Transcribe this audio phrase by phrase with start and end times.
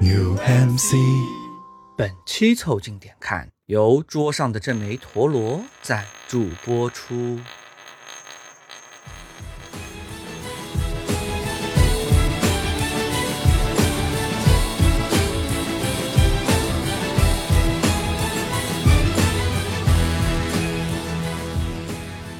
[0.00, 0.96] UMC。
[1.94, 7.38] 本期凑近点看，由桌上的这枚陀螺赞助播出。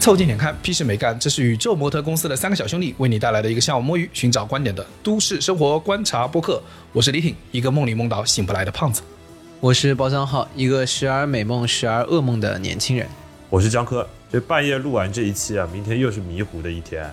[0.01, 1.17] 凑近点看，屁事没干。
[1.21, 6.63] 这是宇宙模特公司的三个小兄弟为你带来的一个下午摸鱼、寻找观点的都市生活观察播客。
[6.95, 9.03] 我是李挺，一个梦里梦到醒不来的胖子。
[9.61, 13.07] 我是包厢号，一个时而美梦、时而噩梦的年轻人。
[13.51, 17.05] 我是江科，这半夜录完这一期啊，明天又是迷糊的一天。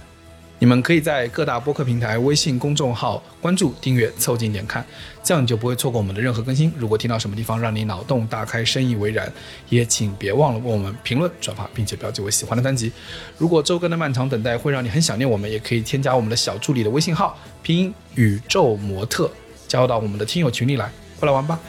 [0.60, 4.84] 你们可以在各大播客平台、微信公众号关注、订阅“凑近点看”，
[5.22, 6.74] 这样你就不会错过我们的任何更新。
[6.76, 9.32] 如果听到什么地方让你脑洞大开、深以为然，
[9.70, 12.92] 也请别忘了为我们评论、转发，并且标记为喜欢的单集。
[13.38, 19.30] 如果周更的漫长等待会让你很想念我们，也可以添加我们的小助理的微信号，拼音宇宙模特，
[19.68, 21.60] 加入到我们的听友群里来，过来玩吧。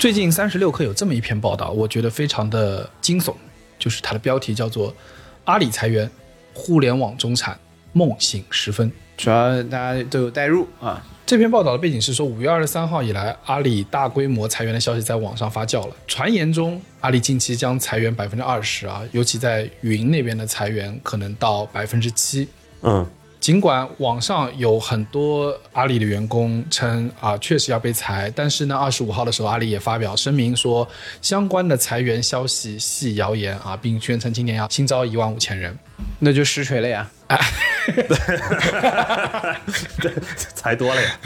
[0.00, 3.34] 最近三十六氪有这么一篇报道，我觉得非常的惊悚，
[3.78, 4.94] 就是它的标题叫做
[5.44, 6.10] “阿里裁员，
[6.54, 7.60] 互联网中产
[7.92, 11.04] 梦醒时分主要大家都有代入啊，”。
[11.26, 15.94] 这篇报道的背景是说，五月二十三号以来，阿里大规模裁员的消息在网上发酵了。
[16.06, 22.48] 传言中，阿里近期将裁员百分之二十啊，尤其在云那边的裁员可能到百分之七。
[22.80, 23.06] 嗯，
[23.40, 30.86] 尽管网上有很多阿里的员工称啊，确实要被裁，但是呢，二十五号的时候，阿里也发表声明说，
[31.22, 35.74] 相关的裁员消息系谣言啊，并宣称今年要新招一万五千人。
[36.18, 37.10] 那就实锤了呀。
[40.54, 41.18] 裁多了呀。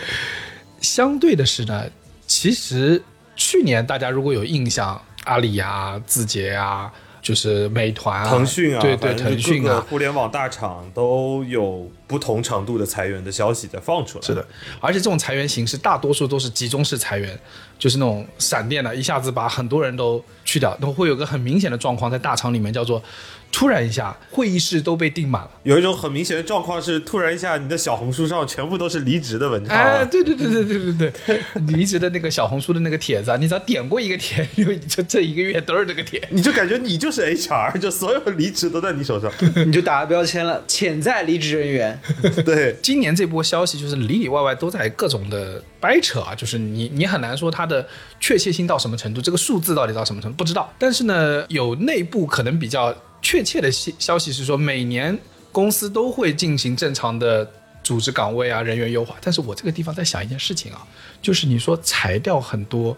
[0.82, 1.86] 相对的是呢，
[2.26, 3.02] 其实
[3.34, 14.24] 去年大家如果有印象，阿里啊、字节啊，就是美团啊、腾讯啊，对对，腾讯啊，互联网大厂都有不同程度的裁员的消息在放出来。
[14.24, 14.46] 是的，
[14.80, 17.38] 而且这种裁员形式大多数都是集中式裁员，
[17.78, 20.76] 就是那种闪电的，一下子把很多人都去掉。
[20.80, 23.02] 然后会有个很明显的状况，在大厂里面叫做
[23.50, 25.50] 突然一下会议室都被订满了。
[25.62, 29.76] 有一种很明显的状况是，突然一下，你的小红书上全部都是离职的文章。
[29.76, 36.22] 哎，对对对对对对对， 离职的那个小红书的那个帖子啊，你只要点过一个帖，就就这一个月都是这个帖。
[36.30, 39.30] 你就感觉你就是 HR，就所有离职都在你手上。
[39.66, 42.00] 你就打了标签了，潜在离职人员。
[42.44, 47.86] 对，今年这波消息就是里里外外都在各种的掰扯啊，就是你你很难说它的
[48.20, 50.72] 确切性到什么程度，这个数字到底到什么程度不知道。
[50.78, 55.16] 但是呢，有内部可能比较确切的消消息是说，每年
[55.52, 57.48] 公司都会进行正常的
[57.82, 59.16] 组织岗位啊、人员优化。
[59.20, 60.86] 但是我这个地方在想一件事情啊，
[61.20, 62.96] 就是你说裁掉很多，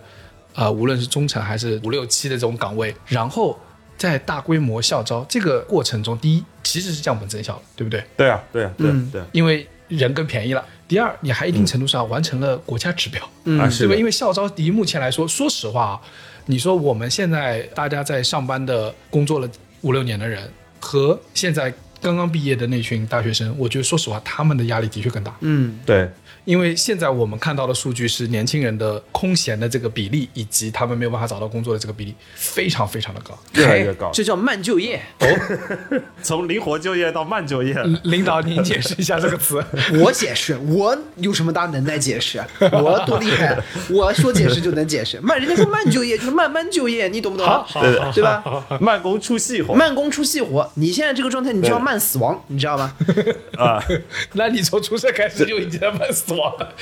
[0.55, 3.59] 呃，无论是中层还是五六七的这种岗位，然后
[3.97, 8.05] 在大规模校招这个过程中，第一其实是降本增效的，对不对？
[8.17, 10.65] 对啊，对啊，对啊嗯对啊因为人更便宜了。
[10.87, 13.23] 第二，你还一定程度上完成了国家指标，
[13.59, 13.95] 啊，是对吧？
[13.95, 16.01] 因为校招第一，目前来说，说实话啊，
[16.47, 19.49] 你说我们现在大家在上班的工作了
[19.83, 25.37] 五六年的人，和现在刚刚毕业的那群大学生，我觉得说实话，他们的压力的确更大。
[25.41, 26.09] 嗯，对，
[26.45, 33.39] 因为现在我们看到的数据是年轻人的空闲的这个比例，以及他们没有办法找到工作的这个比例，非常非常的高。
[33.55, 35.01] 越来越高哎，这叫慢就业。
[35.21, 35.27] 哦
[36.23, 37.75] 从灵活就业到慢就业。
[38.05, 39.65] 领导，您解释一下这个词。
[40.03, 42.39] 我解释，我有什么大能耐解释？
[42.39, 43.47] 啊我多厉害？
[43.49, 45.21] 啊 我说解释就能解释。
[45.21, 47.47] 慢，人家说慢就业就是慢慢就业，你懂不懂？
[47.47, 48.43] 好好对好，对吧？
[48.81, 52.95] 慢工出细活慢工出细活，你现在这个状态，你就要慢死亡，你知道吗？
[53.57, 53.83] 啊，
[54.35, 56.75] 那你从出生开始就已经在慢死亡了。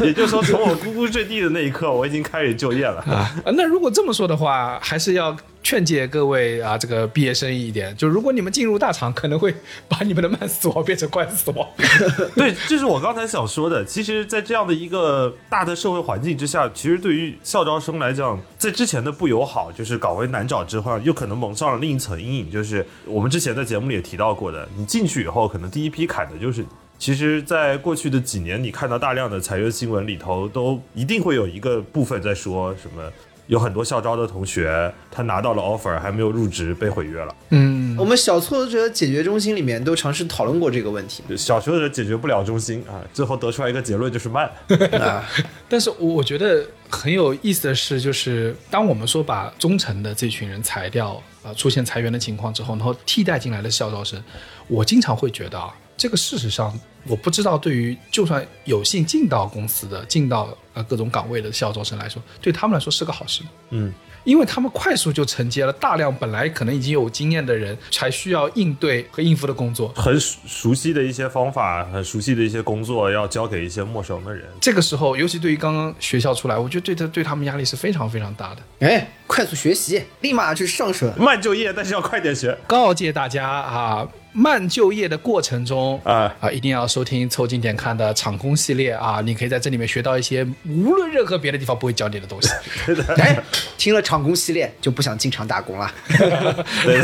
[0.04, 3.00] 也就是说，从我咕咕坠地的那一刻，我已经开始就业了。
[3.02, 9.54] 啊，那如果这么说的话，还是要劝诫各位啊，这个毕业生一点，就如果你们进入大厂，可能会
[9.88, 11.68] 把你们的慢死亡变成快死亡。
[12.34, 13.84] 对，这是我刚才想说的。
[13.84, 26.68] 其实，在这样的一个大的社会环境之下，其实对于校招生来讲，在之前的不友好，就是岗位难找之后，又可能蒙上了另一层阴影，就是我们之前在节目里也提到过的，你进去以后，可能第一批砍的就是你。
[27.00, 33.10] 其实，在过去的几年，你看到大量的裁员新闻里头，都一定会有一个部分在说什么，
[33.46, 37.34] 有很多校招的同学，他拿到了 offer 还没有入职，被毁约了。
[37.48, 44.44] 嗯，我们小挫折解决中心里面都尝试讨论过这个问题小挫折解决不了中心啊，最后得出来一个结论就是慢。
[45.00, 45.26] 啊。
[45.70, 54.22] 但是我我觉得很有意思的是，就是当我们说把中层的这群人裁掉啊、出现裁员的情况之后，然后替代进来的校招生，
[54.68, 63.42] 我经常会觉得啊，这个事实上我不知道对于就算有幸进到公司的、进到呃各种岗位的校招生来说，对他们来说是个好事。
[63.70, 63.92] 嗯，
[64.24, 69.88] 因为他们快速就承接了大量本来可能已经有经验的人才需要应对和应付的工作。
[69.94, 74.44] 很熟熟悉的一些方法，很熟悉的一些工作，要交给一些陌生的人。
[74.60, 78.86] 这个时候，尤其对于刚刚学校出来，我觉得对他对他们压力是非常非常大的。
[78.86, 81.10] 哎，快速学习，立马去上手。
[81.16, 86.34] 慢就业，但是要快点学告诫大家啊，慢就业的过程中啊！
[86.40, 89.20] 啊，一定要收听凑近点看的场工系列啊！
[89.20, 92.48] 你可以在这里面学到一些无论任何别的地方不会教你的东西。
[93.16, 93.42] 哎，
[93.76, 95.92] 听了场工系列就不想进厂打工了。
[96.84, 97.00] 对，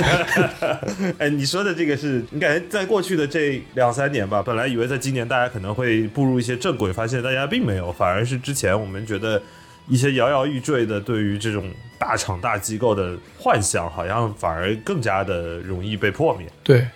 [1.19, 9.43] 哎，你说的这个是你感觉在过去的这两三年吧，本来以为在今年大家可能会步入一些正轨，发现大家并没有，反而是之前我们觉得
[9.89, 11.69] 一些摇摇欲坠的对于这种
[11.99, 16.47] 大厂大机构的幻想，好像反而更加的容易被破灭。
[16.63, 16.87] 对，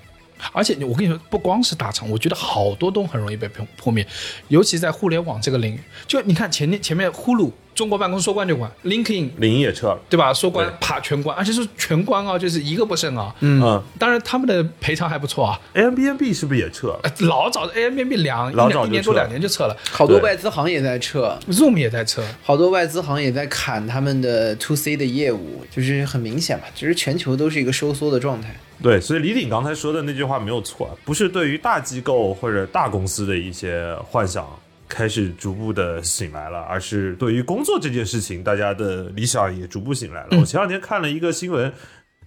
[0.52, 4.06] 而且我跟你说，不光是大厂，我觉得好多都很容易被破破灭，
[4.48, 5.80] 尤其在互联网这个领域。
[6.06, 7.50] 就你看前面前面呼噜
[7.80, 10.34] 中国办公室说关就关，LinkedIn 领英也撤了，对吧？
[10.34, 13.34] 说关对啪全关，而且是全关啊，就是一个不剩啊。
[13.40, 17.00] 嗯当然他们的赔偿还不错啊，，Airbnb 是不是也撤了？
[17.04, 22.22] 呃老早的 Airbnb 两老一年一年多两年就撤了好多外资行也在撤，，Zoom 也在撤。
[22.42, 28.54] 好多外资行也在砍他们的 to C 的业务，就是很明显嘛，其实全球都是一个收缩的状态。
[28.82, 34.46] 对，所以李鼎刚才说的那句话没有错，不是对于大机构或者大公司的一些幻想
[34.90, 40.38] 开始逐步的醒来了，而是对于工作这件事情，大家的理想也逐步醒来了。
[40.38, 41.72] 我前两天看了一个新闻，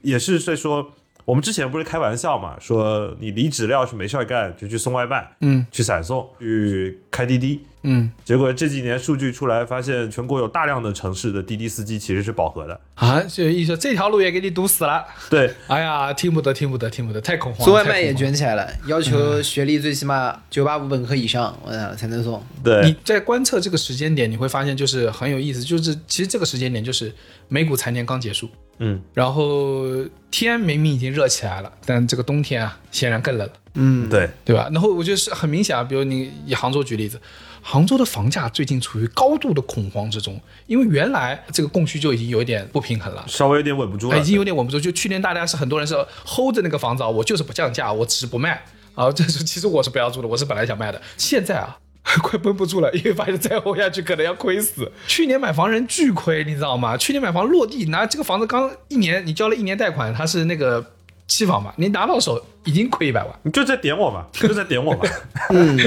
[0.01, 0.95] 也是在说，
[1.25, 7.61] 我们之前不是开玩笑嘛，说你离职了要是没事儿干，就去送外卖，嗯去闪送，去开滴滴。
[7.85, 12.79] 嗯结果这几年数据出来，发现全国有大量的城市的滴滴司机其实是饱和的。
[12.95, 15.03] 啊，就意思说这条路也给你堵死了。
[15.29, 17.65] 对，哎呀，听不得，听不得，听不得，太恐慌了。
[17.65, 22.41] 送外卖也卷起来了，要求学历最起码九八五本科以上，我操才能送。
[22.63, 27.13] 对，你在观测这个时间点，你会发现就是很有意思，就是其实这个时间点就是
[27.49, 28.49] 美股财年刚结束，
[28.79, 29.83] 嗯，然后
[30.31, 34.69] 天明明已经热起来了，但这个冬天啊显然更冷了，嗯，对，对吧？
[34.71, 37.19] 然后我觉得是很明显啊，比如你以杭州举例子，
[37.61, 43.23] 杭州的房价最近处于高度的恐慌之中，因为原来这个供需就已经有一点不平衡了。
[43.27, 44.79] 稍微有点稳不住了，哎已经有点稳不住。
[44.79, 45.93] 就去年大家是很多人是
[46.25, 48.61] hold 着那个房子啊，我就是不降价，我只是不卖
[48.95, 49.11] 啊。
[49.11, 51.01] 这是其实我是不要住的，我是本来想卖的。
[51.15, 51.77] 现在啊，
[52.21, 54.91] 快绷不住了，因为发现再活下去可能要亏死。
[55.07, 56.95] 去年买房人巨亏，你知道吗？
[56.97, 60.85] 去年买房落地拿这个房子刚一年，你交了一年贷款，它是那个
[61.27, 63.33] 期房嘛，你拿到手已经亏一百万。
[63.43, 65.01] 你就在点我嘛， 就在点我嘛。
[65.49, 65.77] 嗯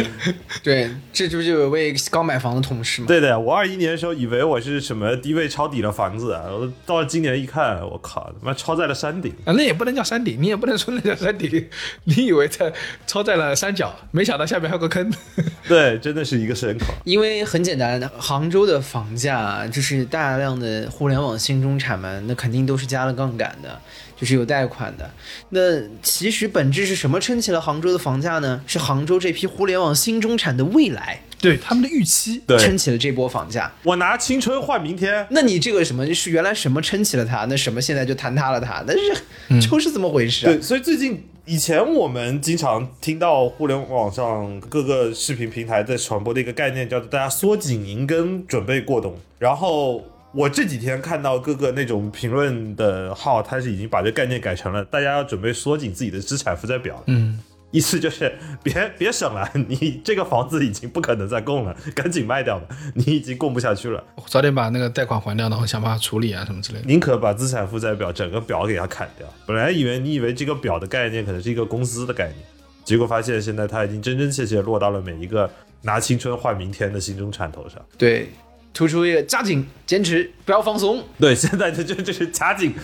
[0.62, 3.06] 对，这就是有位刚买房的同事嘛。
[3.06, 9.32] 对的，我二一年的时候以为我是什么低位抄底的房子，我到了今年一看，我靠，他妈抄在了山顶。
[9.44, 11.68] 啊，那也不能叫山顶，你也不能说那叫山顶，
[12.04, 12.72] 你以为在
[13.06, 15.12] 抄在了山脚，没想到下面还有个坑。
[15.68, 16.88] 对，真的是一个深坑。
[17.04, 23.80] 因为很简单，杭州的房价就是大量的互联网新中产们，那肯定都是加了杠杆的，
[24.16, 25.10] 就是有贷款的。
[25.50, 25.60] 那
[26.02, 28.62] 其实本质是什么撑起了杭州的房价呢？
[28.66, 33.72] 是杭州这批互联网新中产的未来对他们的预期，对撑起了这波房价。
[33.82, 40.52] 我拿青春换明天，那你这个什么是原来什么撑起了它，那什么现在就坍塌了它，那是就是这么回事、啊。
[40.52, 49.16] 对，所以最近以前我们经常听到互联网上各个视频平台在传播的一个概念，叫做大家缩紧银根，准备过冬。
[49.38, 50.02] 然后
[50.36, 57.02] 我这几天看到各个那种评论的号，它是已经把这概念改成了大家要准备缩紧自己的资产负债表。
[57.06, 57.40] 嗯。
[57.72, 66.84] 意思就是别别省了，你这个房子已经不可能再供了，赶紧卖掉吧， 你已经供不下去了，早点把那个贷款还掉，然后想办法处理啊什么之类的。
[66.86, 69.26] 宁可把资产负债表整个表给它砍掉。
[69.46, 72.38] 本来以为你以为这个表的概念可能是一个公司的概念，
[72.84, 75.50] 结果发现现在它已经真真切切落到了每一个
[75.82, 77.84] 拿青春换明天的新中产头上。
[77.98, 78.30] 对，
[78.76, 81.02] 突出一个加紧、坚持，不要放松。
[81.18, 82.74] 对，现在这就就是加紧，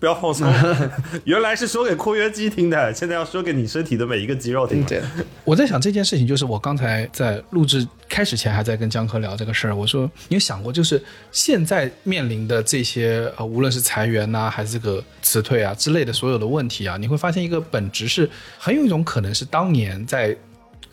[0.00, 0.52] 不要放松。
[1.22, 4.86] 原来是说给括约肌听的，现在要说给你身体的每一个肌肉听了。
[4.88, 5.00] 对，
[5.44, 9.76] 我在想这件事情，就是我刚才在录制开始前还在跟江科聊这个事儿。
[9.76, 11.00] 我说，你有想过，就是
[11.30, 20.36] 现在面临的这些呃，无论是裁员呐、还是这个辞退啊之类的所有的问题啊，你会发现一个本质是，很有一种可能是当年在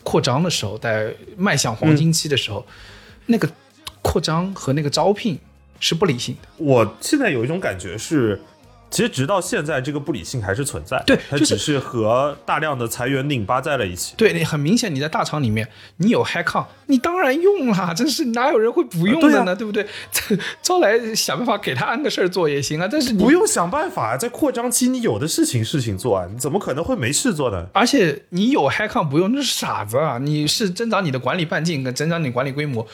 [0.04, 2.64] 扩张的时候，在迈向黄金期的时候，
[3.26, 3.50] 那个
[4.04, 5.40] 扩张和那个招聘
[5.80, 6.48] 是不理性的。
[6.58, 8.40] 我现在有一种感觉是，
[8.92, 14.14] 其实直到现在，这个不理性还是存在，对就是它只是和大量的裁员拧巴在了一起。
[14.16, 15.68] 对，你很明显你在大厂里面，
[15.98, 19.46] 你有 HiCon，你当然用啦，真是哪有人会不用的呢？
[19.46, 19.88] 对啊对不对？
[20.62, 27.66] 招来想办法给他安个事儿做也行啊，但是你不用想办法，在扩张期你有的事情事情做啊，你怎么可能会没事做呢？
[27.74, 30.20] 而且你有 HiCon 不用，那是傻子啊！
[30.20, 32.86] 你是增长你的管理半径跟增长你管理规模，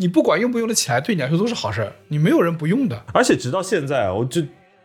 [0.00, 1.92] 你不管用不用得起来，对你来说都是好事儿。
[2.08, 3.04] 你没有人不用的。
[3.12, 4.42] 而且直到现在啊，我就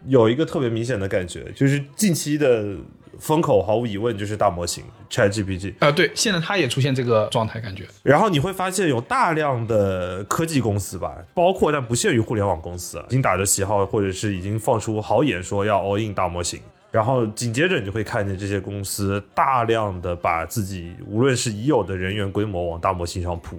[0.08, 2.76] 有一个特别明显的感觉，就是近期的
[3.18, 5.74] 风口毫无疑问就是大模型 ChatGPT。
[5.80, 7.86] 啊、对，现在它也出现这个状态，感觉。
[8.04, 16.60] 然后你会发现有大量的科技公司吧，包括但不限于互联网公司啊，已经打着旗号，或者是已经放出豪言说要 all in 大模型。
[16.92, 23.58] 然后紧接着你就会看见这些公司大量的把自己无论是已有的人员规模往大模型上铺，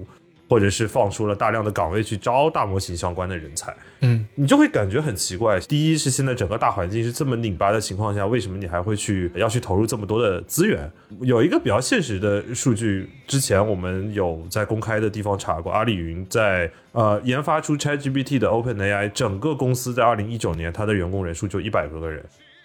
[0.49, 3.75] 或者是放出了大量的岗位去招大模型相关的人才。
[4.00, 5.59] 嗯，你就会感觉很奇怪。
[5.61, 10.91] 第一是现在整个大环境是这么拧巴的情况下，为什么你还会去要去投入这么多的资源？
[11.21, 22.25] 有一个比较现实的数据，之前我们有在公开的地方查过，阿里云在呃研发出 ChatGPT 的 OpenAI，整个公司在二零一九年它的员工人数就一百多个人，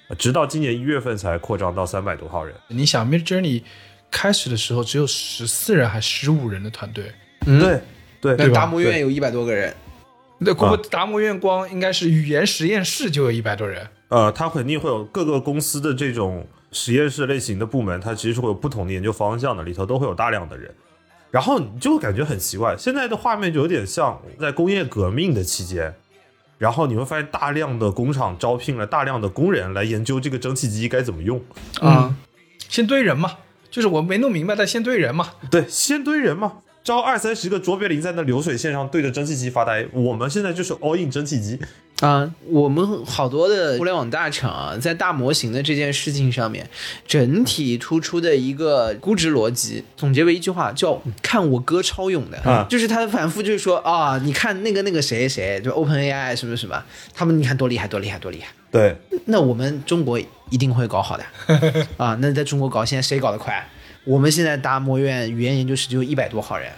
[0.09, 2.53] 呃直到今年一月份才扩张到三百多号人。
[2.67, 3.63] 你想 Mid Journey
[4.11, 7.05] 开始的时候只有十四人还十五人的团队，
[7.45, 7.81] 嗯，对
[8.19, 8.35] 对。
[8.37, 9.73] 那达摩院有一百多个人，
[10.39, 10.79] 那不啊。
[10.89, 13.87] 达摩院光应该是语言实验室就有一百多人。
[14.09, 20.69] 呃，它肯定会有各个公司的这种实验室类型的部门，它其实是会有不同的研究方向的，里头都会有大量的人。
[21.31, 25.95] 然后你就会感觉很奇怪，现在的画面就有点像在工业革命的期间，
[26.57, 31.41] 然后你会发现大量的工厂招聘了大量的工人来研究这个蒸汽机该怎么用。
[31.79, 32.13] 啊，
[32.67, 33.37] 先堆人嘛，
[33.69, 35.29] 就是我没弄明白，但先堆人嘛。
[35.49, 39.85] 对，先堆人嘛，招二三十个卓别林在那流水线上对着蒸汽机发呆。
[39.93, 41.59] 我们现在就是 all in 蒸汽机，
[41.99, 46.67] 啊，我们好多的互联网大厂啊，在大模型的这件事情上面，
[47.05, 56.83] 整体突出的一个估值逻辑，总结为一句话，叫“看我哥超勇”的，啊就是他反复就是说啊，你看那个那个谁谁，就 OpenAI 什么什么，
[57.13, 58.47] 他们你看多厉害，多厉害，多厉害。
[58.71, 58.95] 对，
[59.25, 60.17] 那我们中国
[60.49, 61.23] 一定会搞好的
[61.97, 62.17] 啊！
[62.21, 63.69] 那在中国搞，现在谁搞得快？
[64.03, 66.71] 我们现在达摩院语言研究室就一百多号人，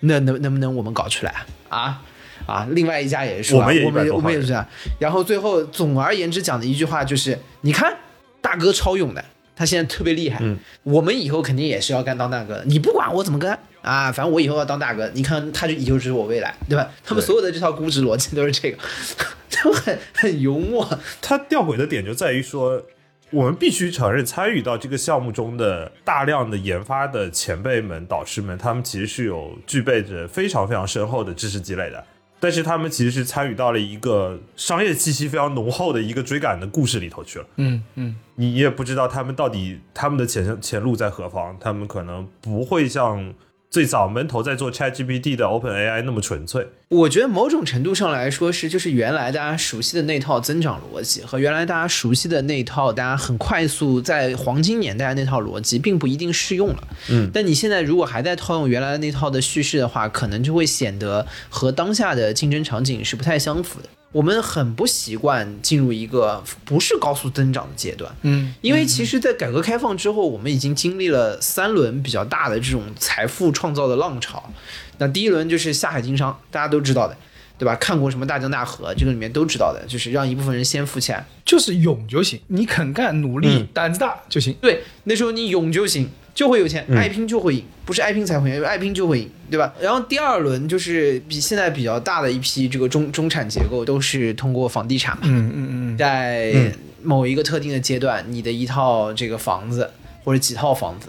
[0.00, 1.34] 那能能不能我们搞出来
[1.68, 2.02] 啊？
[2.46, 4.66] 啊，另外一家也是啊，我们也100我们也是这样。
[4.98, 7.94] 然后最后总而言之讲的一句话就是：你看
[8.40, 9.22] 大哥超勇的，
[9.54, 12.64] 他现在特别厉害，嗯我们以后肯定也是要干当大哥的。
[12.64, 15.08] 你不管我怎么干啊，反正我以后要当大哥。
[15.14, 16.90] 你看他就以后就是我未来，对吧？
[17.04, 18.78] 他们所有的这套估值逻辑都是这个，
[19.48, 20.98] 就很很幽默。
[21.20, 22.82] 他吊诡的点就在于说，
[23.30, 32.04] 我们必须承认，参与到这个项目中的大量的研发的前辈们、导师们，他们其实是有具备着非常非常深厚的知识积累的。
[32.42, 37.44] 但是他们其实是参与到了一个商业气息非常浓厚的一个追赶的故事里头去了。
[37.56, 43.34] 嗯嗯，你也不知道他们到底他们的前前路在何方，他们可能不会像
[43.70, 46.66] 最早门头在做 ChatGPT 的 OpenAI 那么纯粹。
[46.88, 56.88] 我觉得某种程度上来说是，就是原来大家熟悉的那套增长逻辑和原来大家熟悉的那套大家很快速在黄金年代那套逻辑，并不一定适用了。
[57.10, 63.88] 嗯，但你现在如果还在套用原来那套的叙事的话，可能就会显得和当下的竞争场景是不太相符的。
[64.12, 74.52] 我们很不习惯进入一个不是高速增长的阶段，嗯，因为其实，在改革开放之后，我们已经经历了三轮比较大的这种财富创造的浪潮。
[74.98, 77.16] 那第一轮就是下海经商，大家都知道的，
[77.60, 77.76] 对吧？
[77.76, 81.22] 看过什么大江大河，这个里面都知道的，就是让一部分人先富起来。
[81.44, 84.54] 就是勇就行，你肯干、努力、嗯胆子大就行。
[84.62, 89.74] 对，那时候你勇就行，就会有钱，爱拼就会赢，不是爱拼才会赢，爱拼就会赢，对吧？
[89.78, 99.90] 然后第二轮就是比现在比较大的一批这个中中产结构，都是通过房地产嘛，嗯嗯嗯，在某一个特定的阶段，你的一套这个房子
[100.24, 101.08] 或者几套房子，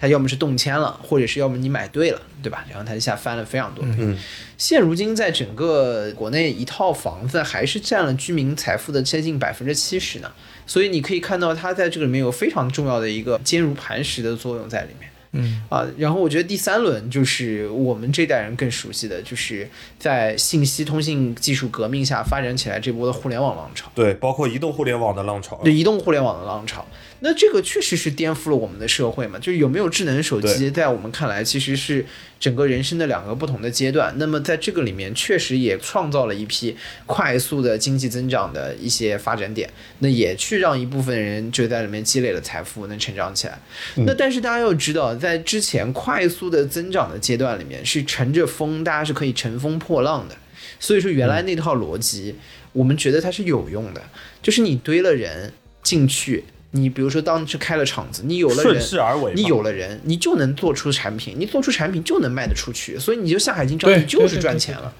[0.00, 2.64] 它要么是动迁了，或者是要么你买对了，对吧？
[2.70, 3.90] 然后它一下翻了非常多倍。
[3.98, 4.18] 嗯
[4.56, 10.32] 现如今在整个国内，一套房子还是占了居民财富的接近百分之七十呢。
[10.66, 15.08] 所以你可以看到，它在这个里面有非常重要的一个坚如磐石的作用在里面。
[15.32, 23.92] 嗯啊，然后我觉得第三轮就是我们这代人更熟悉的，就是在信息通信技术革命下发展起来这波的互联网浪潮。
[23.94, 25.60] 对，包括移动互联网的浪潮。
[25.62, 26.84] 对移动互联网的浪潮，
[27.20, 29.38] 那这个确实是颠覆了我们的社会嘛？
[29.38, 32.04] 就是有没有智能手机，在我们看来其实是
[32.38, 34.14] 整个人生的两个不同的阶段。
[34.18, 43.58] 那么在这个里面，确实也创造了一批快速的经济增长的一些发展点，那也去让一部分人就在里面积累了财富，能成长起来。
[44.06, 50.36] 那但是大家要知道，在之前快速的增长的阶段里面，是乘着风，大家是可以乘风破浪的。
[50.80, 52.36] 所以说，原来那套逻辑，
[52.72, 54.00] 我们觉得它是有用的，
[54.40, 64.92] 就是你堆了人进去，你比如说当时开了厂子，你有了顺人，势而为，你有了人，你就能做出产品，你做出产品就能卖得出去，所以你就下海经商，你就是赚钱了，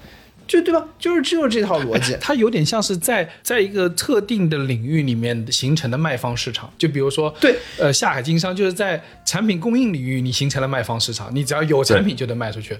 [0.47, 0.83] 就对吧？
[0.97, 2.17] 就是只有这套逻辑。
[2.19, 12.75] 它有点像是在在一个特定的领域里面形成的卖方市场，就比如说，对，呃，下海经商就是在产品供应领域你形成了卖方市场，你只要有产品就能卖出去。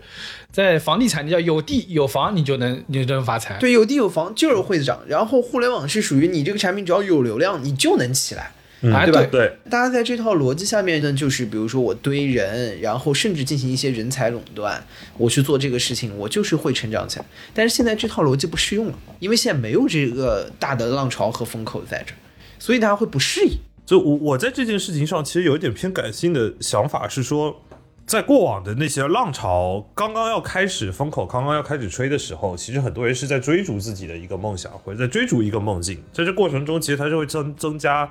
[0.51, 3.55] 在房地产，你要有地有房，你就能你就能发财。
[3.60, 8.51] 对，有地有房就是会涨，然后互联网是属于你这个产品只要有流量，你就能起来。
[8.81, 9.27] 哎，对吧？
[9.29, 14.81] 对，大家在这套逻辑下面呢，就是比如说我堆人，然后甚至进行一些人才垄断，
[15.17, 17.25] 我去做这个事情，我就是会成长起来。
[17.53, 22.17] 但是现在这套逻辑不适用了，因为现在没有这个大的浪潮和风口在这儿，
[22.57, 23.57] 所以大家会不适应。
[23.86, 27.62] 就我我在这件事情上其实有一点偏感性的想法是说，
[28.05, 38.09] 在过往的那些浪潮刚刚要开始，风口刚刚要开始吹的时候，其实很多人是在追逐自己的一个梦想，或者在追逐一个梦境，在这过程中，其实它是会增增加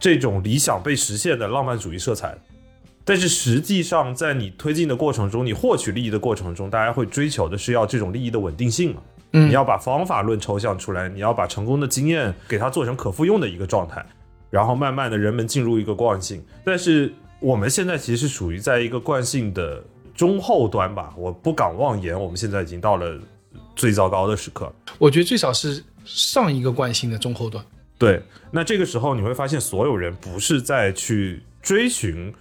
[0.00, 2.36] 这种理想被实现的浪漫主义色彩。
[3.04, 9.02] 但是实际上，在你推进的过程中，你获取利益的过程中，大家会追求的是要这种利益的稳定性嘛？
[9.32, 14.04] 嗯你要把方法论抽象出来，你要把成功的经验给它做成可复用的一个状态，
[14.50, 16.44] 然后慢慢的人们进入一个惯性。
[16.64, 19.82] 但是我们现在其实是属于在一个惯性的
[20.14, 23.18] 中后端吧，我不敢妄言，我们现在已经到了
[23.76, 24.72] 最糟糕的时刻。
[24.98, 27.64] 我觉得最少是上一个惯性的中后段。
[28.00, 32.32] 对，那这个时候你会发现，所有人不是在去追寻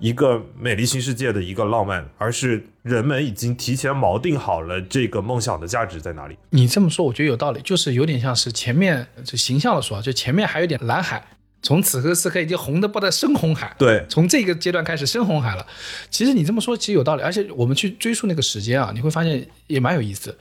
[0.00, 6.36] 一个美丽新世界的一个浪漫，而是人们已经提前锚定好了这个梦想的价值在哪里。
[6.50, 11.24] 你这么说，我觉得有道理，就是有点像是前面就形象的说啊，就前面还有点蓝海，
[11.62, 13.72] 从此刻此刻已经红的不得深红海。
[13.78, 15.64] 对，从这个阶段开始深红海了。
[16.10, 20.36] 其实你这么说其实有道理，而且我们去追溯那个时间啊，你会发现也蛮有意思。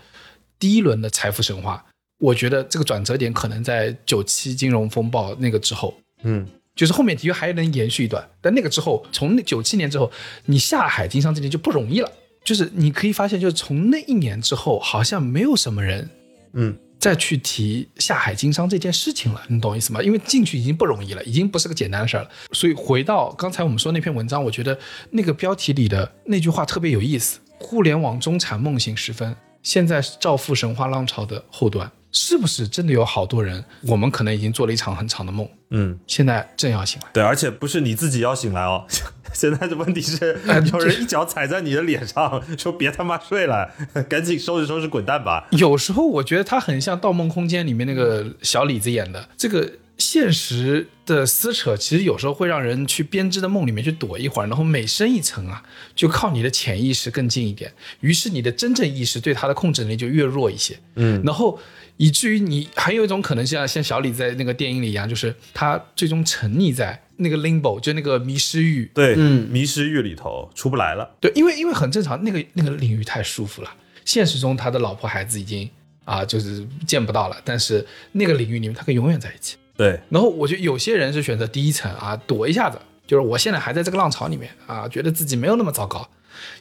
[0.58, 1.86] 第一轮的财富神话，
[2.24, 10.10] 我觉得这个转折点可能在九七金融风暴那个之后，嗯，就是后面的确还能延续一段，但那个之后，从那九七年之后，
[10.46, 12.10] 你下海经商这件就不容易了。
[12.46, 16.10] 就是你可以发现，就是从那一年之后，好像没有什么人，
[16.54, 20.02] 嗯，再去提下海经商这件事情了，你懂我意思吗？
[20.02, 22.30] 因为进去已经不容易了，已经不是个简单的事儿了。
[22.54, 24.78] 所以回到刚才我们说那篇文章，我觉得
[25.12, 33.62] 那个标题里的那句话特别有意思：互联网中产梦醒时分，现在是造富神话浪潮的后端，是不是真的有好多人？
[33.88, 37.10] 我们可能已经做了一场很长的梦，嗯，现在正要醒来。
[37.12, 38.86] 对，而且不是你自己要醒来哦。
[39.34, 40.40] 现在的问题是，
[40.72, 43.68] 有人一脚踩在你的脸上，说别他妈睡了，
[44.08, 45.48] 赶紧收拾收拾滚蛋吧。
[45.52, 55.64] 有时候我觉得他很像《盗梦空间》里面那个小李子演的，这个现实的撕扯，其实有时候会让人去编织的梦里面去躲一会儿，然后每深一层啊，
[55.96, 61.60] 就靠你的潜意识更近一点，于是你的真正意识对它的控制能力就越弱一些，嗯，然后
[61.98, 71.16] 以至于你还有一种可能性啊，像小李在那个电影里一样，就是他最终沉溺在那个 limbo，就那个迷失域，对，嗯迷失域里头出不来了。
[71.20, 73.72] 对，因为因为很正常，那个那个领域太舒服了。
[74.06, 75.70] 现实中他的老婆孩子已经
[76.04, 79.56] 啊，就是见不到了，但是那个领域里面他可以永远在一起。
[79.78, 82.78] 对，然后我觉得有些人是选择第一层啊，躲一下子，
[83.08, 86.08] 就是我现在还在这个浪潮里面啊，觉得自己没有那么糟糕。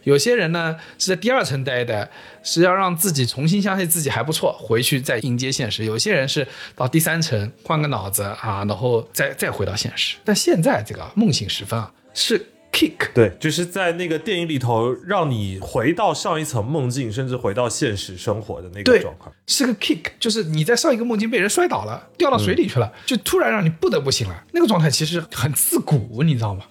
[0.05, 2.11] 有些人呢是在第二层待一待，
[2.43, 5.85] 是要让自己重新相信自己还不错，回去再迎接现实。
[5.85, 10.17] 有些人是到第三层换个脑子啊，然后再再回到现实。
[10.25, 19.33] 但现在这个梦醒时分啊，是 kick，对，就是在那个电影里头，让你回到上一层梦境，甚至回到现实生活的那个状况。
[19.47, 26.65] 是个 kick，就是你在上一个梦境被人摔倒了，掉到水里去了，就突然让你不得不醒来，那个状态其实很刺骨，你知道吗？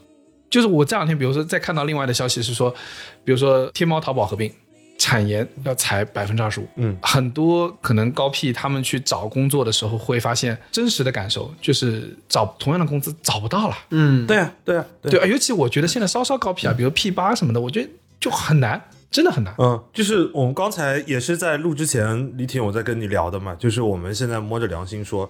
[0.51, 2.69] 就是我这两天，比如说再看到另外的消息是说，
[3.23, 4.51] 比如说天猫淘宝合并，
[4.99, 19.55] 产研要裁百分之二十五，嗯，很多可能高 P 他们去找工作的时候会发现真实的感受就是找同样的工资找不到了，嗯，对啊，对啊，对啊，尤其我觉得现在稍稍高 P 啊，比如 P 八什么的，我觉得就很难，真的很难。
[19.57, 25.27] 嗯，就是我们刚才也是在录之前，李挺我在跟你聊的嘛，就是我们现在摸着良心说，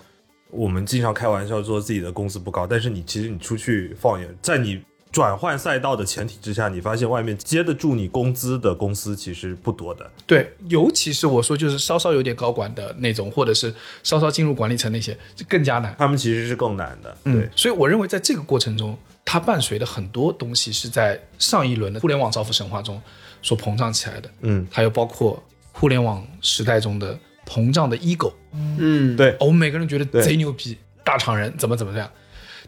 [0.50, 4.82] 我们经常开玩笑说自己的工资不高，但是你其实你出去放眼，在你
[5.12, 10.10] 转换赛道的前提之下，你发现外面接得住你工资的公司其实不多的。
[10.26, 15.94] 对，尤其是我说就是稍稍有点高管的那种，或者是稍稍进入管理层那些，就更加难。
[16.00, 23.02] 他们其实是更难的，对，所以我认为在这个过程中，它伴随的很多东西是在上一轮的互联网造富神话中
[23.42, 24.30] 所膨胀起来的。
[24.42, 25.44] 嗯，还有包括
[25.74, 32.10] 互联网时代中的膨胀的 ego，嗯，对，我们每个人觉得贼牛逼，大厂人怎么怎么样。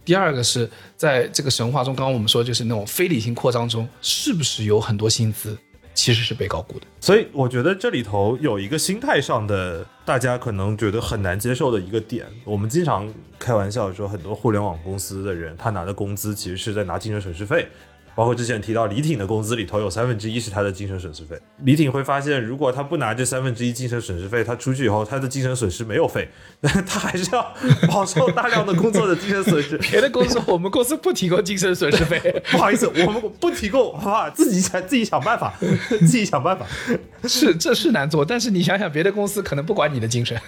[0.06, 5.58] 第二个是在这个神话中，刚刚我们说就是那种非理性扩张中，是不是有很多薪资
[5.94, 6.88] 其实是被高估的？
[7.00, 12.26] 所以我觉得这里头有一个心态上的，大家可能觉得很难接受的一个点。
[12.44, 17.68] 我们经常开玩笑说，很多互联网公司的人，他拿的工资其实是在拿精神损失费。
[18.16, 21.40] 包括之前提到李挺的工资里头有三分之一是他的精神损失费。
[21.64, 26.30] 李挺会发现，如果他不拿这三分之一精神损失费，他出去以后他的精神损失没有费，
[26.62, 27.54] 但他还是要
[27.88, 29.78] 饱受大量的工作的精神损失。
[29.78, 32.20] 别的公司，我们公司不提供精神损失费。
[32.52, 35.54] 不好意思，我们不提供，好吧，自己想自己想办法，
[35.88, 36.66] 自己想办法。
[37.24, 40.40] 是，这是难做，但是你想想，别的公司可能不管你的精神。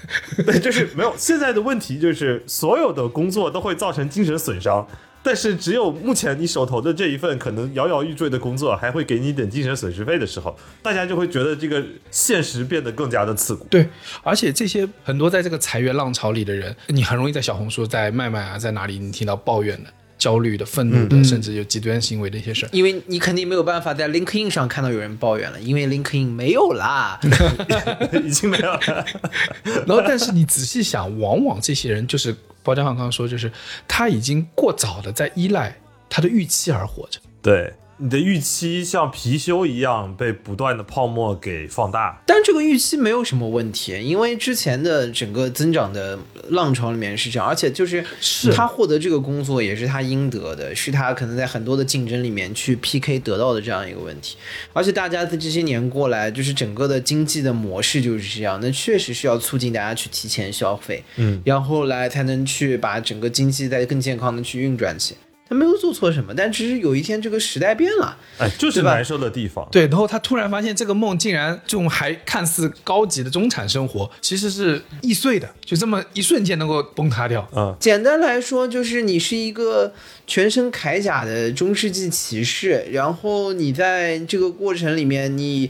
[0.46, 1.14] 对，就是没有。
[1.18, 4.88] 现在的问题就是，所有的工作都会造成精神损伤，
[5.26, 13.66] 但是只有目前你手头的这一份可能摇摇欲坠的工作，还会给你一点精神损失费的时候，大家就会觉得这个现实变得更加的刺骨。
[13.68, 13.90] 对，
[14.22, 22.70] 而且这些很多在这个裁员浪潮里的人，你很容易在小红书、在麦麦啊，在哪里你听到抱怨的、焦虑的、愤怒的，甚至有极端行为的一些事儿。
[22.72, 27.20] 因为你肯定没有办法在 LinkedIn 上看到有人抱怨了，因为 LinkedIn 没有啦。
[28.24, 29.06] 已经没有了。
[29.88, 32.36] 然后，但是你仔细想，往往这些人就是
[32.66, 33.50] 包家汉刚刚说，就是
[33.88, 35.74] 他已经过早的在依赖
[36.10, 37.20] 他的预期而活着。
[37.42, 42.22] 对，你的预期像貔貅一样被不断的泡沫给放大。
[42.26, 54.36] 但这个预期没有什么问题，因为之前的整个增长的浪潮里面是这样，而且就是是他获得这个工作也是他应得的，是他可能在很多的竞争里面去 PK 得到的这样一个问题。
[54.74, 65.20] 而且大家在这些年过来，就是整个的经济的模式就是这样，那确实是要促进大家去提前消费，嗯，然后来才能去把整个经济再更健康的去运转起来。
[65.48, 69.68] 他没有做错什么，但只是有一天这个时代变了，哎，就是难受的地方。
[69.72, 77.48] 对，然后他突然发现这个梦竟然这种还看似高级的中产生活，其实是易碎的，就这么一瞬间能够崩塌掉。
[77.56, 79.94] 嗯，简单来说，就是你是一个
[80.26, 85.70] 全身铠甲的中世纪骑士，然后你在这个过程里面，你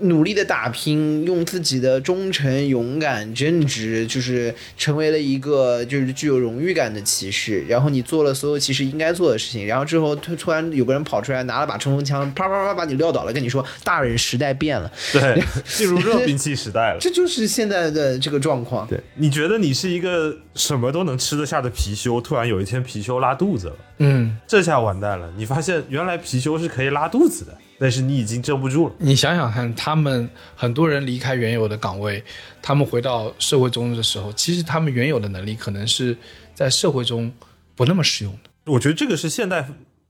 [0.00, 7.64] 努力的打拼，用自己的忠诚、勇敢、正直，就是成为了一个就是具有荣誉感的骑士。
[7.68, 14.90] 然后你做了所有骑士应该做的事情，然后之后突突然有个人跑出来，拿了把冲锋枪，啪啪啪把你撂倒了，跟你说：“大人，时代变了。
[15.12, 16.98] 对， 进入热兵器时代”了。
[17.00, 18.86] 这就是现在的这个状况。
[18.86, 25.30] 对，你觉得你是一个什么都能吃得下的貔貅，突然有一天貔貅拉肚子了，嗯，这下完蛋了。
[25.36, 28.94] 你发现原来貔貅是可以拉肚子的，但是你已经镇不住了。
[28.98, 32.22] 你想想看，他们很多人离开原有的岗位，
[32.60, 36.14] 他们回到社会中的时候，其实他们原有的能力可能是
[36.54, 37.32] 在社会中
[37.74, 38.50] 不那么适用的。
[38.70, 39.66] 我觉得这个是现代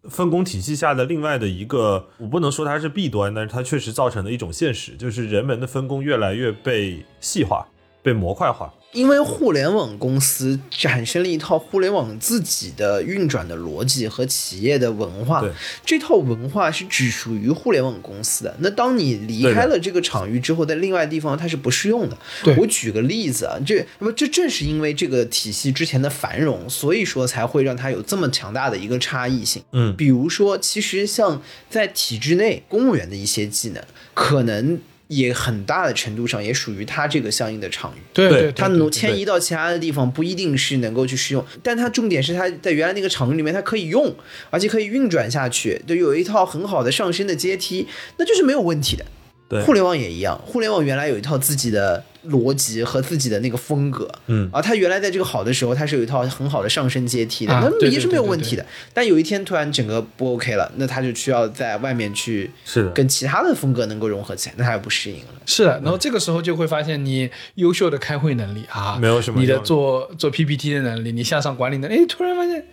[0.09, 7.65] 分工体系下的另外的一个，我不能说它是弊端，但是它确实造成的一种现实，就是人们的分工越来越被细化、
[8.03, 8.75] 被模块化。
[8.93, 15.45] 因为互联网公司产生了一套互联网自己的运转的逻辑和企业的文化，
[15.85, 18.57] 这套文化是只属于互联网公司的。
[18.59, 22.19] 那当你离开了这个场域之后，在另外地方它是不适用的。
[22.59, 29.63] 我举个例子啊，这那么这正是因为这个体系之前的繁荣，所以说才会让它有这么强大的一个差异性。
[29.73, 33.83] 嗯比如说，其实像在体制内，公务员的一些技能，
[34.15, 38.01] 可能也很大的程度上也属于它这个相应的场域。
[38.13, 44.15] 对对它能迁移到其他的地方，不一定是能够去适用，但它重点是它在原来那个场域里面它可以用，
[44.51, 49.05] 而且可以运转下去，对有一套很好的上升的阶梯，那就是没有问题的。
[49.51, 49.61] 对。
[49.65, 54.49] 互联网也一样，互联网原来有一套自己的逻辑和自己的那个风格，嗯。
[54.53, 58.31] 啊它原来在这个好的时候，它是有一套很好的上升阶梯的，啊那也是没有对对对对。
[58.31, 58.65] 问题的。
[58.95, 65.43] 但有一天突然整个不 OK 了，那它就需要在外面去是，跟其他的风格能够融合起来，那它就不适应了。
[65.47, 72.65] 是的，然后这个时候就会发现你优秀的开会能力啊，没有什么你的做做 PPT 的能力，你向上管理能力，哎，突然发现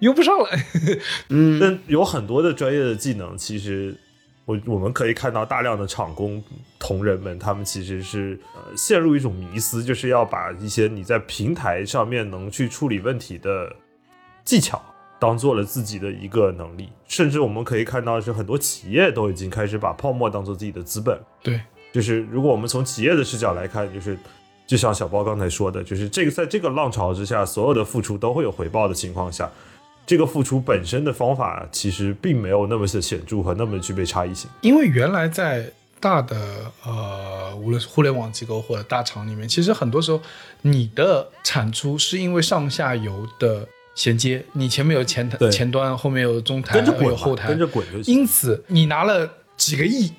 [0.00, 0.48] 用不上了。
[1.60, 3.94] 但有很多的专业的技能，其实
[4.48, 6.42] 我我们可以看到大量的厂工
[6.78, 13.70] 同仁们，他们其实是呃陷入一种迷思，就是要把一些你在平台上面能去处理问题的
[14.46, 14.82] 技巧。
[15.20, 21.20] 当做了自己的一个能力，甚至我们可以看到是很多企业都已经开始把泡沫当做自己的资本。
[21.42, 21.60] 对，
[21.92, 24.16] 就是如果我们从企业的视角来看，就是
[24.64, 29.50] 就像小包刚才说的，就是这个在这个浪潮之下，所有的付出都会有回报的情况下，
[30.08, 34.48] 这个付出本身的方法其实并没有那么的显著和那么具备差异性。
[34.62, 36.34] 因为原来在大的
[36.82, 40.18] 呃，无论是互联网机构或者大厂里面，其实很多时候
[40.62, 48.14] 你的产出是因为上下游的衔接，你前面有前台前端，后面有中台，跟着滚有后台，跟着滚就行。
[48.14, 50.10] 因此，你拿了几个亿，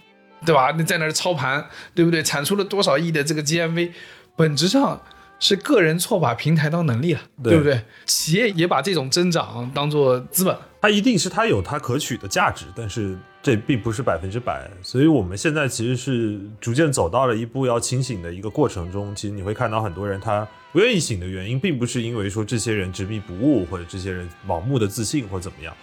[0.45, 0.71] 对吧？
[0.77, 2.21] 你在那儿操盘，对不对？
[2.21, 3.89] 产出了多少亿的这个 GMV，
[4.35, 5.01] 本质上
[5.39, 7.81] 是个人错把平台当能力了，对对不对？
[8.05, 10.55] 企业也把这种增长当做资本。
[10.81, 14.69] 它一定是它有它可取的价值，但是这并不是百分之百。
[14.81, 19.13] 所以我们现在其实是逐渐走到了一步要清醒的一个过程中。
[19.15, 25.73] 其实你会看到很多人他不愿意醒的原因，并不是因为说这些人执迷不悟，或者这些人盲目的自信或怎么样，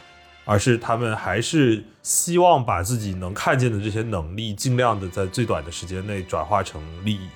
[0.45, 7.29] 而是他们还是希望把自己能看见的这些能力，尽量的在最短的时间内转化成利益。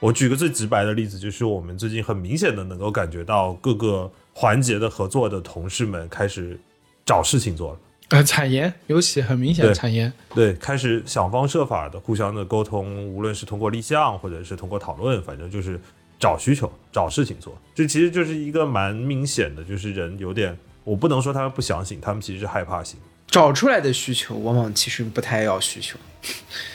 [0.00, 6.58] 我举个最直白的例子，就是我们最近很明显的能够感觉到各个环节的合作的同事们开始
[7.04, 15.78] 找事情做了，呃，产研尤其很明显，的产研对，开始想方设法的互相的沟通，无论是通过立项或者是通过讨论，反正就是
[16.18, 17.56] 找需求、找事情做。
[17.74, 22.98] 这其实就是一个蛮明显的，就是人有点，我不能说他们不相信，他们其实是害怕醒。
[23.26, 25.98] 找出来的需求往往其实不太要需求。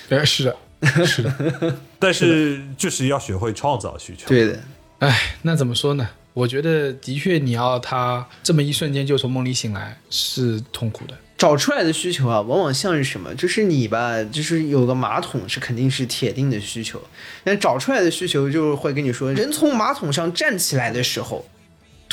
[0.09, 0.55] 呃，是的，
[1.05, 1.77] 是的。
[1.99, 4.27] 但是就是要学会创造需求。
[4.27, 4.59] 对的，
[4.99, 6.09] 哎，那怎么说呢？
[6.33, 11.13] 我觉得的确，你要他这么一瞬间就从梦里醒来是痛苦的。
[11.37, 13.33] 找出来的需求啊，往往像是什么？
[13.35, 17.01] 就是你吧，就是有个马桶是肯定是铁定的需求，
[17.43, 21.45] 但找出来的需求就会跟你说，人从马桶上站起来的时候，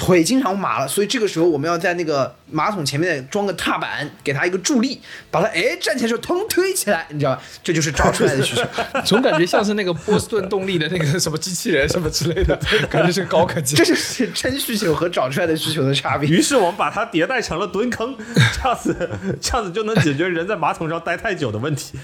[0.04, 7.42] 腿经常麻了，所以这个时候我们要在那个马桶前面装个踏板，给他一个助力，把他哎站起来的时候腾推起来，你知道吧？
[7.62, 8.62] 这就是找出来的需求。
[9.06, 12.56] 总感觉像是那个波士顿动力的那个什么机器人什么之类的，
[12.90, 13.76] 感觉是高科技。
[13.78, 16.28] 这就是真需求和找出来的需求的差别。
[16.28, 19.10] 于是我们把它迭代成了蹲坑，这样子
[19.40, 21.96] 这样子就能解决人在马桶上待太久的问题。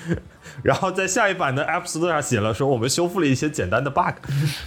[0.62, 4.14] 然后在下一版的 App Store 上写了说我们修复了一些简单的 bug。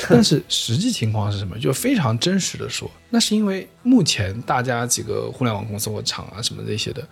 [0.10, 1.58] 但是实际情况是什么？
[1.58, 7.08] 就非常真实的说，那是因为目前大家几个互联网公司或厂啊什么这些的，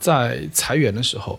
[0.00, 1.38] 在裁员的时候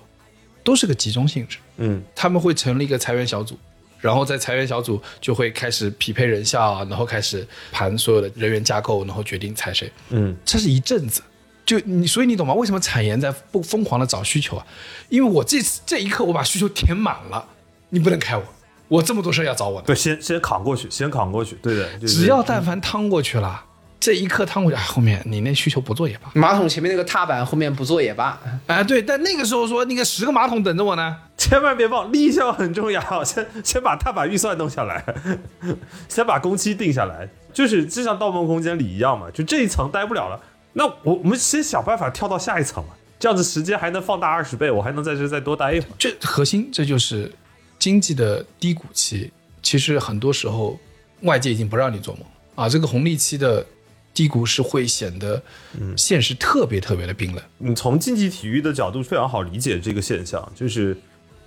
[0.63, 3.59] 都是个集中性质，嗯，他们会成立一个裁员小组，
[3.99, 9.91] 然后在裁员小组就会开始匹配人效啊，然后开始盘所有的人员架构，然后决定裁谁。
[10.09, 11.21] 嗯，这是一阵子。
[11.65, 12.53] 就你，所以你懂吗？
[12.53, 14.67] 为什么产研在不疯狂的找需求啊？
[15.07, 17.47] 因为我这次这一刻我把需求填满了，
[17.87, 18.43] 你不能开我，
[18.89, 19.87] 我这么多事儿要找我的。
[19.87, 23.63] 对，先先扛过去，先扛过去，对的，就是只要但凡趟过去了，
[24.03, 26.29] 这一刻趟过去，哎，后面你那需求不做也罢。
[26.33, 28.37] 马桶前面那个踏板后面不做也罢，
[28.67, 35.01] 哎，对，但那个时候说那个十个马桶等着我呢，千万别忘立项很重要， 先先把踏板预算弄下来，
[36.09, 40.37] 先把工期定下来，就是就像《盗梦空间》里一样嘛，就这一层待不了了，
[40.73, 45.95] 那我我们先想办法跳到下一层嘛，这样子时间还能放大二十倍，我还能在这再多待一会儿。
[45.97, 47.31] 这核心这就是
[47.79, 49.31] 经济的低谷期。
[49.61, 50.77] 其实很多时候
[51.21, 53.65] 外界已经不让你做梦啊，这个红利期的
[54.13, 55.41] 低谷是会显得
[55.79, 57.43] 嗯现实特别特别的冰冷。
[57.57, 60.95] 你从竞技体育的角度非常好理解这个现象，就是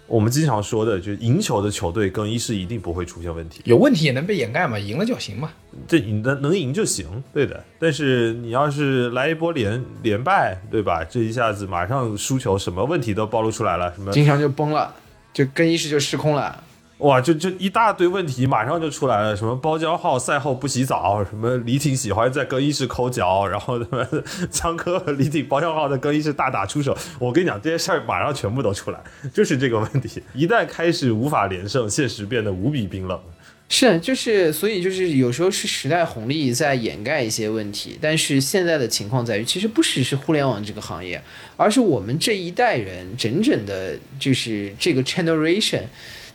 [0.06, 3.60] 我们经常说的，就是赢球的球队更衣室一定不会出现问题。
[3.64, 5.50] 有问题也能被掩盖嘛，赢了就行嘛。
[5.86, 7.62] 这你能能赢就行，对的。
[7.78, 11.04] 但是你要是来一波连连败，对吧？
[11.04, 14.94] 这一下子马上输球，什么问题都暴露出来了，什么经常就崩了，
[15.32, 16.62] 就更衣室就失控了。
[16.98, 26.96] 哇，就就一大堆问题马上就出来了，什么包浆号赛后不洗澡，什么李挺喜欢在更衣室抠脚，然后他们江科和李挺、包浆号在更衣室大打出手。
[27.18, 28.98] 我跟你讲，这些事儿马上全部都出来，
[29.34, 30.22] 就是这个问题。
[30.32, 33.20] 一旦开始无法连胜，现实变得无比冰冷。
[33.68, 41.20] 是，就是，所以就是有时候是时代红利在掩盖一些问题，但是现在的情况在于，其实不只是互联网这个行业，
[41.56, 45.82] 而是我们这一代人整整的，就是这个 generation，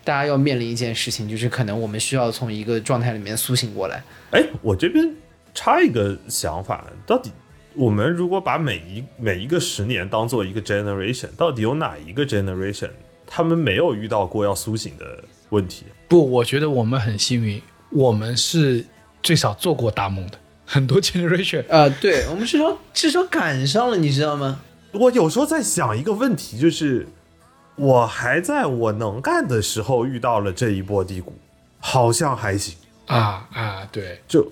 [0.04, 4.04] 大家要面临一件事情，就是可能我们需要从一个状态里面苏醒过来。
[4.32, 5.14] 哎，我这边
[5.54, 7.32] 插一个想法，到底
[7.76, 12.90] 我们如果把每一每一个十年当做一个 generation，到底有哪一个 generation
[13.26, 15.86] 他们没有遇到过要苏醒的问题？
[16.08, 17.62] 不，我觉得我们很幸运，
[17.92, 18.86] 我们是
[19.24, 20.38] 最少做过大梦的。
[20.66, 24.62] 很多 generation 呃，对我们至少至少赶上了，你知道吗？
[24.94, 27.08] 我有时候在想一个问题，就是
[27.76, 31.34] 我还在我能干的时候遇到了这一波低谷，
[31.80, 32.76] 好像还行。
[33.08, 34.52] 啊啊，对，就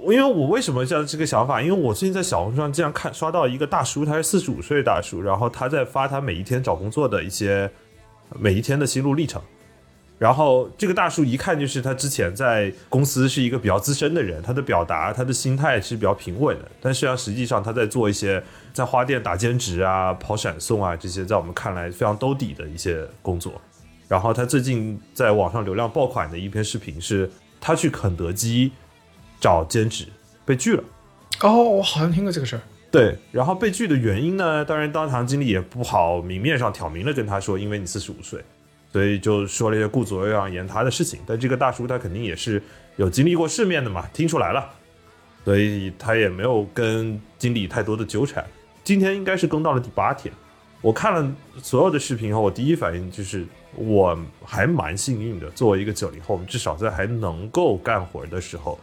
[0.00, 1.60] 因为我为什么这样这个想法？
[1.60, 7.70] 因为我最近在小红书上经常看刷到一个大叔，他是四十五岁的大叔，然后他在发他每一天找工作的一些
[8.38, 9.40] 每一天的心路历程。
[10.20, 16.70] 然后这个大叔一看就是他之前在公司是一个比较资深的人，他的表达、他的心态是比较平稳的。
[16.78, 18.42] 但实际上，实际上他在做一些
[18.74, 23.58] 在花店打兼职啊、跑闪送啊这些，在我们看来非常兜底的一些工作。
[24.08, 28.72] 然后他最近在网上流量爆款的一篇视频是，他去肯德基
[29.40, 30.04] 找兼职
[30.44, 30.84] 被拒了。
[31.40, 32.62] 哦，我好像听过这个事儿。
[32.90, 38.44] 对，然后被拒的原因呢，当然当堂经理也不好明面上挑明了跟他说，因为你四十五岁，
[38.92, 41.20] 所以就说了一些顾左右而言他的事情。
[41.26, 42.62] 但这个大叔他肯定也是
[42.96, 44.68] 有经历过世面的嘛，听出来了，
[45.44, 48.44] 所以他也没有跟经理太多的纠缠。
[48.82, 50.34] 今天应该是更到了第八天，
[50.80, 58.78] 我看了所有的视频后，我第一反应就是我还蛮幸运的，作为一个九零后，我们至少在还能够干活的时候，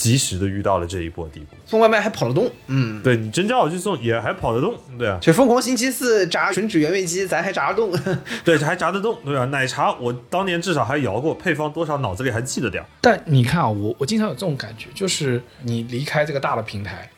[0.00, 1.54] 及时的遇到了这一波低谷。
[1.66, 7.92] 送外卖还跑得动，嗯，对你真叫我去送，也还跑得动，对啊，这疯狂星期四炸吮指原味鸡，咱还炸得动。
[8.42, 12.86] 对，还炸得动，对吧、奶茶我当年至少还摇过，配方多少脑子里还记得点儿。
[13.02, 17.10] 但你看啊，我我经常有这种感觉，就是你离开这个大的平台，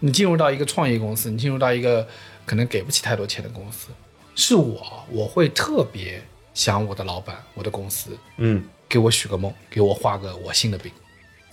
[0.00, 2.04] 你进入到一个创业公司，你进入到一个
[2.44, 3.90] 可能给不起太多钱的公司，
[4.34, 6.20] 是我我会特别
[6.52, 10.90] 想我的老板、我的公司嗯，给我许个梦，给我画个我心的饼。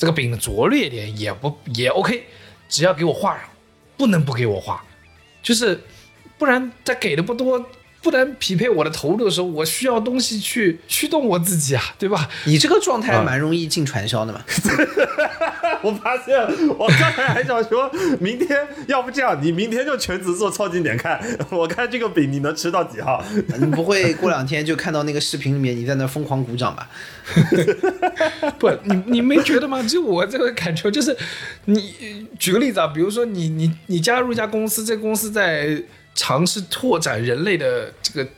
[0.02, 2.24] 这个饼的拙劣点也不也 OK，
[2.68, 3.48] 只要给我画上，
[3.96, 4.84] 不能不给我画，
[5.44, 5.80] 就是
[6.40, 7.64] 不然再给的不多，
[8.02, 12.28] 不能匹配我的投入的时候，我需要东西去驱动我自己啊，对吧？
[12.46, 14.42] 你这个状态蛮容易进传销的嘛。
[15.84, 16.36] 我发现
[16.78, 21.20] 我刚才还想说，明天要不这样，你明天就全职做超级点看，
[21.52, 23.24] 我看这个饼你能吃到几号？
[23.60, 26.90] 你不会过两天就看到那个视频里面你在那疯狂鼓掌吧？
[28.60, 29.82] 不，你你没觉得吗？
[29.84, 31.16] 就我这个感觉，就是
[31.66, 35.82] 你举个例子啊，比如说你你你加入一家公司，这个公司在
[36.14, 38.30] 尝试拓展人类的这个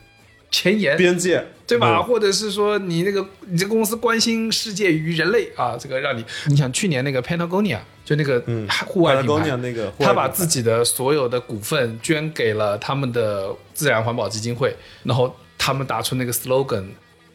[0.52, 1.98] 前沿，边界对吧？
[1.98, 16.86] 嗯或者是说你那个你这个公司关心世界与人类啊，这个让你你想去年那个 Patagonia 就那个嗯户外那个他把自己的所有的股份捐给了他们的自然环保基金会，然后他们打出那个 slogan。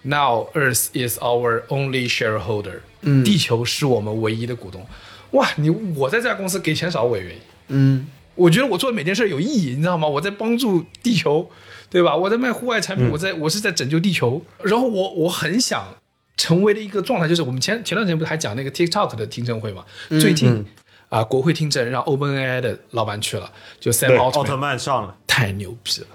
[0.02, 4.86] Now Earth is our only shareholder，嗯，地球是我们唯一的股东。
[5.32, 8.06] 哇，你我在这家公司给钱少我也愿意，嗯，
[8.38, 10.06] 我觉得我做的每件事有意义，你知道吗？
[10.06, 11.50] 我在帮助地球，
[11.90, 12.16] 对吧？
[12.16, 14.42] 我在卖户外产品，我在我是在拯救地球。
[14.62, 15.96] 然后我我很想
[16.36, 19.84] 成为的一个状态，就是我们前前段时间不是还讲那个 TikTok 的听证会嘛？
[20.08, 20.64] 最近
[21.08, 26.06] 啊、国会听证让 OpenAI 的老板去了，就 Sam Altman，奥特曼上了，太牛逼了，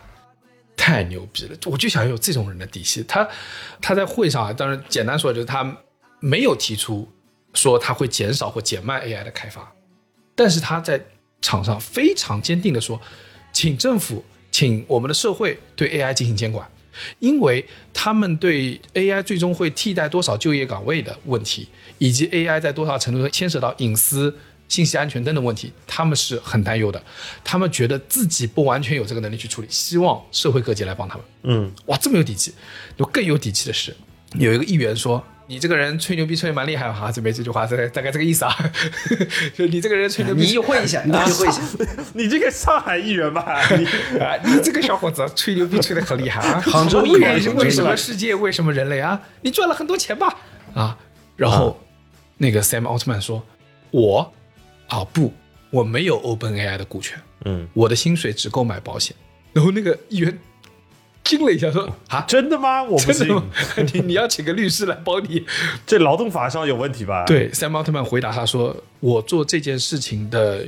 [0.78, 1.58] 太牛逼了！
[1.66, 3.04] 我就想有这种人的底气。
[3.08, 3.28] 他
[3.82, 5.78] 他在会上啊，当然简单说就是他
[6.20, 7.12] 没有提出
[7.56, 9.74] 说他会减少或减慢 AI 的开发，
[10.36, 11.04] 但是他在
[11.44, 13.00] 场上非常坚定的说，
[13.52, 16.68] 请政府，请我们的社会对 AI 进行监管。
[17.18, 24.38] 因为他们对 AI 最终会替代多少就业岗位的问题，以及 AI 在多少程度上牵涉到隐私、
[24.70, 27.04] 信息安全等等问题，他们是很担忧的。
[27.44, 31.26] 他们觉得自己不完全有这个能力去处理，希望社会各界来帮他们。
[31.42, 32.54] 嗯，哇，这么有底气！
[32.98, 33.96] 有更有底气的是，
[34.38, 38.56] 有一个议员说：“你这个人吹牛逼吹得蛮厉害哈，准备这句话大概大概这个意思啊，
[39.54, 41.62] 就你这个人吹牛逼，你意会一下，你意会一下。
[42.14, 43.86] 你这个上海议员吧，你
[44.20, 46.62] 啊，你这个小伙子吹牛逼吹得很厉害啊！
[46.62, 48.34] 杭州议为员为什么世界？
[48.34, 49.20] 为什么人类啊？
[49.42, 50.34] 你赚了很多钱吧？
[50.74, 50.98] 啊，
[51.36, 51.80] 然后、
[52.38, 53.44] 那个 Sam 奥特曼说
[53.92, 54.34] ：“我
[54.88, 55.34] 啊不，
[55.70, 59.16] 我没有 OpenAI 的股权，嗯，我的薪水只够买保险。”
[59.54, 60.36] 然后那个议员
[61.24, 62.84] 惊了一下，说：“啊，真的吗？
[62.84, 63.44] 我不信真的，吗？
[63.94, 65.44] 你你要请个律师来帮你？
[65.88, 70.68] ”这劳动法上有问题吧？，对，Sam 奥特曼回答他说：“我做这件事情的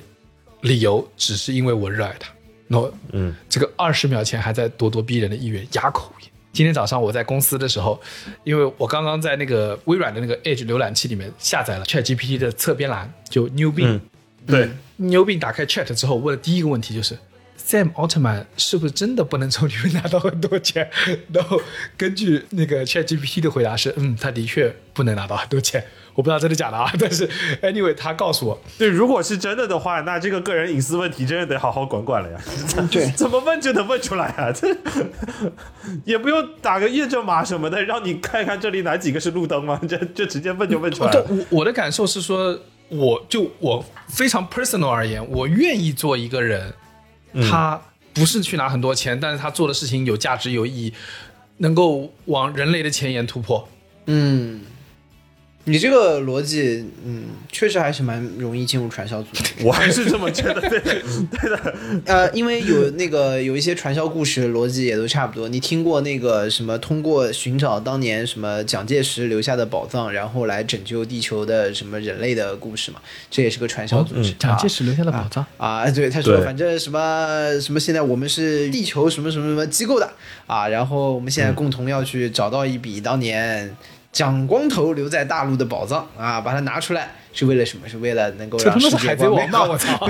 [0.62, 2.30] 理由只是因为我热爱它。”
[2.68, 6.32] 然后，嗯，这个二十秒前还在咄咄逼人的议员哑口无言。
[6.52, 8.02] 今天早上我在公司的时候，
[8.44, 14.02] 因为我刚刚在那个微软的那个 Edge 浏览器里面下载了 ChatGPT 的侧边栏，就 New Bing，、嗯
[14.48, 17.16] 对，牛病打开 Chat 之后，问的第一个问题就是
[17.66, 20.90] ，Sam 奥特曼是不是真的不能从里面拿到很多钱？
[21.34, 21.60] 然后
[21.98, 25.84] 根据那个 ChatGPT 的回答是，嗯，他的确不能拿到很多钱。
[26.16, 27.28] 我不知道真的假的啊， 但是
[27.62, 32.40] anyway 他告诉我，对，如果是真的的话，那这个个人隐私问题真的得好好管管了呀。
[32.90, 34.50] 对怎么问就能问出来啊？
[34.50, 34.74] 这
[36.06, 39.78] 也不用打个验证码什么的，让你看看这里哪几个是路灯吗？
[39.90, 41.28] 这就直接问就问出来对了。
[41.30, 46.74] 我我的感受是说，我就我非常 personal 而言，我愿意做一个人，
[47.50, 47.82] 他
[48.14, 50.94] 不是去拿很多钱，但是他做的事情有价值、有意义，
[51.58, 53.68] 能够往人类的前沿突破。
[54.06, 54.62] 嗯，
[55.68, 59.44] 你这个逻辑，嗯，确实还是蛮容易进入传销组织。
[59.66, 61.76] 我还是这么觉得，对对的。
[62.06, 65.50] 呃，因为有那个有一些传销故事逻辑也都差不多。
[65.50, 73.00] 你听过那个什么通过寻找当年什么蒋介石留下的宝藏，然后来拯救地球的什么人类的故事吗？
[73.32, 74.34] 这也是个传销组织。
[74.34, 75.44] 蒋介石留下的宝藏。
[75.58, 80.08] 啊，对，他说反正什么什么，现在我们是地球什么什么什么机构的
[80.46, 83.76] 啊，然后我们现在共同要去找到一笔当年
[84.16, 87.88] 蒋光头留在大陆的宝藏啊，把它拿出来是为了什么？
[87.88, 89.68] 是为了能够让世界是海贼王吧！
[89.68, 90.10] 光操！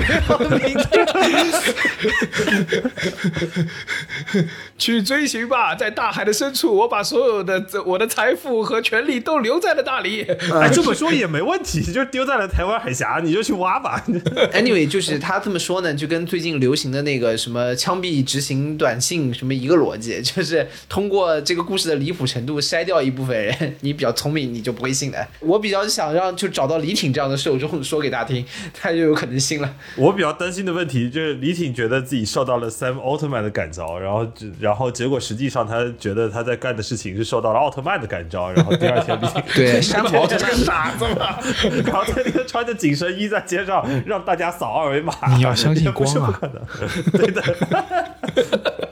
[4.78, 10.22] 去追寻吧，在大海的深处，我把所有的我的财富和权利都留在了那里。
[10.52, 14.04] 哎，这么说也没问题，就丢在了台湾海峡，你就去挖吧。
[14.52, 25.26] Anyway，就是他这么说呢，就跟最近流行的那个什么枪毙执行短信什么一个逻辑，就是通过这个故事的离谱程度筛掉一部分人，你比较聪明，你就不会信的。
[25.40, 28.44] 我比较想让就找到李挺这样的受众说给大家听，
[28.78, 29.74] 他就有可能信了。
[29.96, 41.38] 我比较担心的问题就是李挺觉得自己受到了 Sam 奥特曼的感召，然后然后结果实际上他觉得他在干的事情是受到了奥特曼的感召，然后第二天李 挺对，山姆奥特曼这个傻子嘛！
[41.86, 45.14] 然后天天穿着紧身衣在街上让大家扫二维码。
[45.36, 46.62] 你要相信也不是光啊不可能，
[47.12, 47.42] 对的。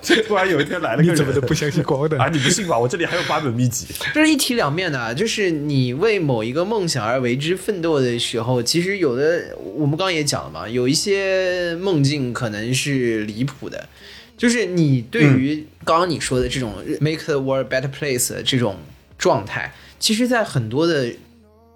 [0.05, 2.28] 这突然有一天来了个人，你怎么都不相信光的啊？
[2.28, 2.78] 你不信吧？
[2.78, 3.86] 我这里还有八本秘籍。
[4.12, 13.88] 这是一体两面的，啊就是你为某一个梦想而为之奋斗的时候，其实有的我们刚刚也讲了嘛，有一些梦境可能是离谱的，
[14.36, 18.76] 就是你对于刚刚你说的这种 make the world a better place 的这种
[19.16, 21.11] 状态，其实，在很多的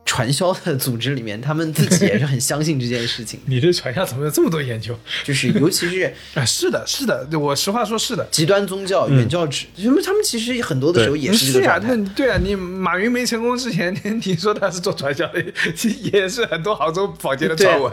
[0.08, 4.98] 传销的组织里面，他们自己也是很相信这件事情， 你对传销怎么有这么多研究？
[5.22, 8.26] 就是尤其是啊， 是的，是的，我实话说是的。
[8.30, 11.88] 极端宗教、原教旨，因为他们其实很多的时候也是这是呀、个状态。
[11.88, 15.44] 那你对啊，你马云没成功之前，你你说他是做传销的，
[16.10, 17.92] 也是很多杭州坊间的传闻。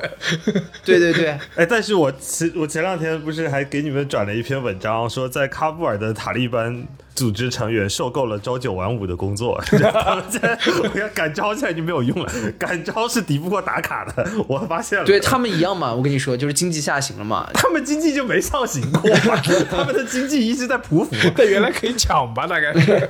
[0.86, 15.06] 对对对， 哎，但是我前我前两天不是还给你们转了一篇文章，说在喀布尔的塔利班组织成员受够了朝九晚五的工作， 我要赶招现在就没有用了，赶招是敌不过打卡的， 我发现了。
[15.06, 19.42] 对他们一样嘛，我跟你说，就是经济下行了嘛，他们经济就没上行过嘛，
[19.72, 21.10] 他们的经济一直在匍匐。
[21.36, 22.46] 但原来可以抢吧？
[22.46, 23.10] 大概是。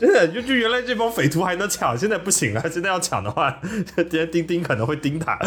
[0.00, 2.62] 真的，就就原来这帮匪徒还能抢，现在不行了。
[2.70, 3.60] 现在要抢的话，
[3.94, 5.38] 今天钉钉可能会盯他。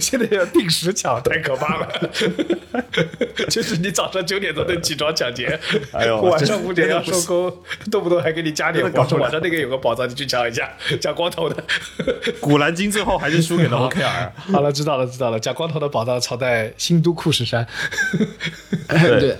[0.00, 1.88] 现在要定时抢，太可怕了。
[3.48, 5.58] 就是你早上九点钟能起床抢劫，
[5.92, 7.54] 哎呦晚上五点要收工，
[7.92, 10.68] 动不动还给你加点黄，真的搞不了说晚上那个有个宝藏，你去抢一下，
[11.00, 11.62] 抢光头的。
[12.40, 14.52] 古兰经最后还是输给了 OKR。
[14.52, 15.38] 好了，知道了，知道了。
[15.38, 17.66] 蒋光头的宝藏藏在新都库什山。
[18.88, 19.36] 对。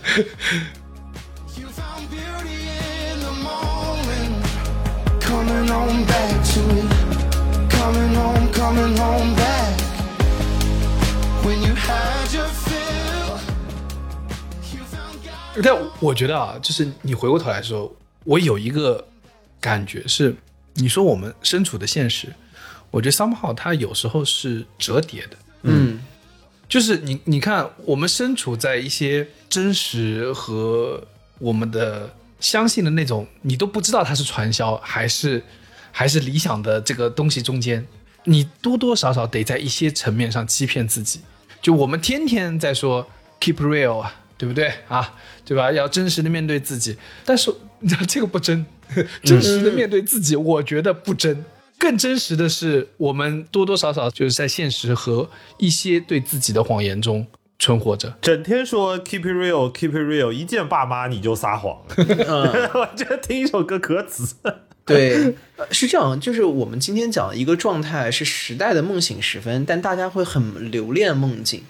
[11.60, 11.74] You
[15.62, 17.94] 但我觉得啊，就是你回过头来说，
[18.24, 19.06] 我有一个
[19.60, 20.34] 感觉是，
[20.74, 22.32] 你说我们身处的现实，
[22.90, 25.36] 我觉得 somehow 它有时候是折叠的。
[25.62, 26.00] 嗯，
[26.68, 31.02] 就是你你看，我们身处在一些真实和
[31.38, 35.42] 我们的相信的那种，你都不知道它是传销还是
[35.90, 37.84] 还是理想的这个东西中间，
[38.24, 41.20] 你多多少少得在一些层面上欺骗自己。
[41.60, 43.04] 就我们天天在说
[43.40, 45.14] keep real 啊，对不对啊？
[45.44, 45.70] 对吧？
[45.70, 48.64] 要真实的面对自己，但是你知道这个不真，
[49.22, 51.44] 真实的面对自己，我觉得不真。
[51.78, 57.24] 更真实的是，我们多多少少就是在现实和一些对自己的谎言中
[57.58, 58.12] 存活着。
[58.20, 61.78] 整天说 keep it real，keep it real，一见爸妈你就撒谎。
[61.96, 64.34] 我觉得听一首歌可耻。
[64.84, 71.62] 对，呃是这样，就是我们今天讲一个状态是时代的梦醒时分，但大家会很留恋梦境，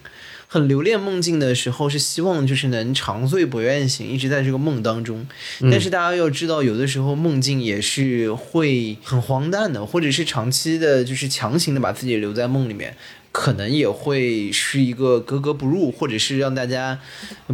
[0.51, 5.27] 很留恋梦境的时候，是希望就是能长醉不愿醒，一直在这个梦当中。
[5.61, 12.95] 但是大家要知道，有的时候梦境也是会很荒诞的，或者是长期的，就是强行的把自己留在梦里面。
[13.31, 16.99] 可能也会是一个格格不入，或者是让大家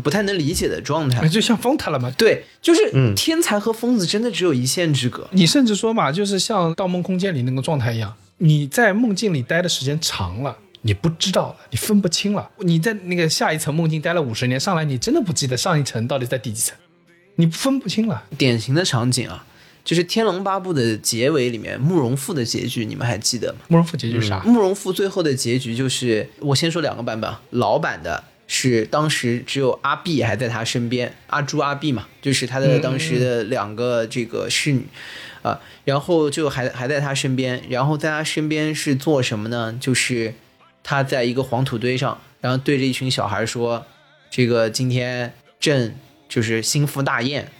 [0.01, 1.27] 不太能理解的状态。
[1.27, 2.09] 就像疯他了嘛。
[2.17, 5.27] 对，就是天才和疯子真的只有一线之隔。
[5.31, 10.59] 你甚至说嘛，就是像《盗梦空间》里那个状态一样，你在梦境里待的时间长了。
[10.85, 12.47] 你不知道了，你分不清了。
[12.59, 16.77] 你在那个下一层梦境待了五十年，上来你真的不记得上一层到底在第几层，
[17.37, 18.23] 你分不清了。
[18.37, 19.47] 典型的场景啊，
[19.83, 23.59] 就是《天龙八部》的结尾里面慕容复的结局，你们还记得吗？
[23.67, 24.39] 慕容复结局是啥？
[24.45, 34.85] 慕容复最后的结局就是，我先说两个版本啊，老版的是当时只有阿碧还在他身边，阿朱阿碧嘛，就是他的当时的两个这个侍女。
[35.41, 39.77] 啊，然后就还还在他身边，然后在他身边是做什么呢？
[39.79, 40.33] 就是
[40.87, 43.83] 他在一个黄土堆上，然后对着一群小孩说
[44.29, 45.97] ：“这个今天朕
[46.29, 47.51] 就是心腹大宴，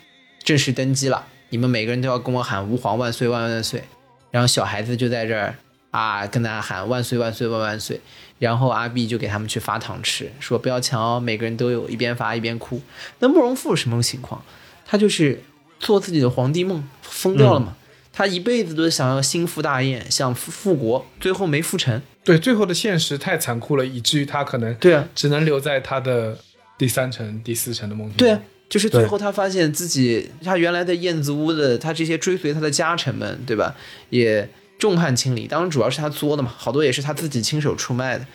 [0.43, 3.83] 正式登基了，你们每个人都要跟我喊吾皇万岁万万岁。”
[4.29, 5.55] 然后小孩子就在这儿
[5.89, 7.99] 啊，跟他喊万岁万岁万万岁。
[8.37, 12.79] 然后阿碧就给他们去发糖吃，说不要抢哦，每个人都有，一边发一边哭。
[13.17, 14.43] 那慕容复什么情况？
[14.85, 15.41] 他就是
[15.79, 17.75] 做自己的皇帝梦，疯掉了嘛。
[18.15, 22.01] 他一辈子都想要心腹大宴，想复复国，最后没复成。
[22.23, 26.39] 对，最后的现实太残酷了，以至于他可能对啊，只能留在他的
[26.77, 28.15] 第三层、第四层的梦境。
[28.15, 33.75] 对啊，就是最后他发现自己，他原来的燕子屋的他这些追随他的家臣们，对吧？
[34.09, 34.49] 也
[34.79, 38.25] 众叛亲离，当然主要是他作的嘛，好多也是他自己亲手出卖的。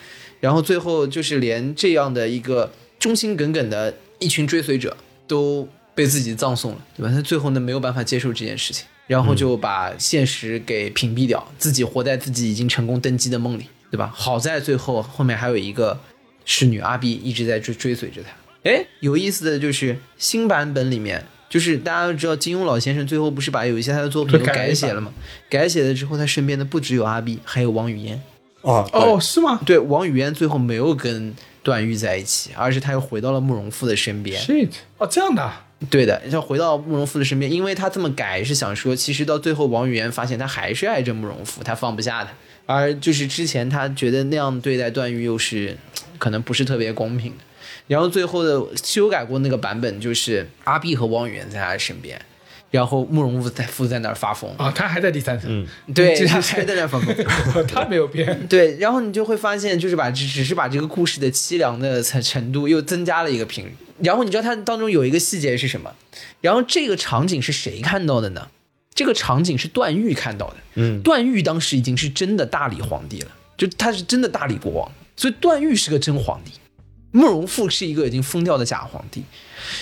[0.41, 7.11] 然后最后就是连这样的一个忠心耿耿的一群追随者都被自己葬送了，对吧？
[7.13, 14.09] 他最后呢没有办法接受这件事情，然后就把现实给屏蔽掉，自己活在自己已经成功登基的梦里，对吧？
[14.15, 15.99] 好在最后后面还有一个
[16.45, 18.31] 侍女阿碧一直在追追随着他。
[18.63, 25.13] 哎，有意思的就是新版本里面，就是大家都知道金庸老先生最后不是把有一些他的作品都改写了吗？
[25.49, 28.23] 改写了之后，他身边的不只有阿碧，还有王语嫣。
[28.61, 31.35] 哦，哦，是吗对，王语嫣最后没有跟
[31.65, 34.41] 段誉在一起，而是他又回到了慕容复的身边。
[34.41, 42.31] ？shit，哦，这样的啊，对的，要回到慕容复的身边，因为他这么改是想说，其实到最后王语嫣发现他还是爱着慕容复，他放不下他，
[42.67, 45.77] 而就是之前他觉得那样对待段誉又是
[46.19, 47.45] 可能不是特别公平的。
[47.87, 52.21] 然后最后的修改过那个版本，就是阿碧和王语嫣在他身边，
[52.71, 57.67] 然后慕容复在复在那儿发疯，啊，他还在第三层，对，这是他还在那儿发疯。
[57.67, 58.47] 他没有变。
[58.47, 63.75] 对，然后你就会发现，就是把只只是把这个故事的凄凉的程程度又增加了一个频率。
[64.03, 65.95] 然后你知道它当中有一个细节是什么？
[66.41, 68.49] 然后这个场景是谁看到的呢？
[68.95, 70.57] 这个场景是段誉看到的。
[70.75, 76.53] 嗯，段誉当时已经是真的大理皇帝了，就他是真的大理国王，所以段誉是个真皇帝。
[77.13, 79.25] 慕容复是一个已经疯掉的假皇帝，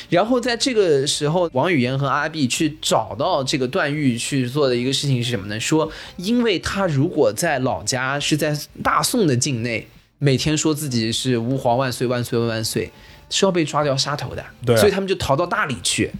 [0.08, 5.60] 然后在这个时候，王语嫣和阿碧去找到这个段誉去做的一个事情是什么呢？
[5.60, 9.86] 说，因为他如果在老家是在大宋的境内，
[10.18, 12.90] 每天说自己是吾皇万岁万岁万岁，
[13.30, 14.44] 是要被抓掉杀头的。
[14.64, 16.10] 对啊所以他们就逃到大理去，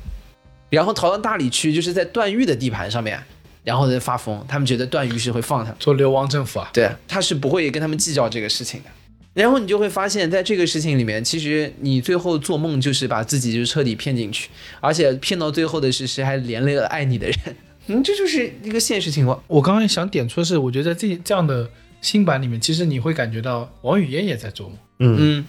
[0.71, 3.19] 然后逃到大理去，就是在段誉的地盘上面，
[3.65, 4.45] 然后再发疯。
[4.49, 5.77] 他们觉得段誉是会放他们。
[5.79, 8.91] 做流亡政府啊，对，他是不会跟他们计较这个事情的。
[9.35, 14.49] 然后你就会发现，在这个事情里面，其实你最后做梦就是把自己就彻底骗进去，
[14.81, 17.37] 而且骗到最后的是谁还连累了爱你的人，
[17.87, 19.41] 嗯，这就是一个现实情况。
[19.47, 24.79] 我刚刚想点出的是，我觉得在这这样的新版里面，其实你会感觉到王语嫣也在做梦。
[24.99, 25.47] 嗯，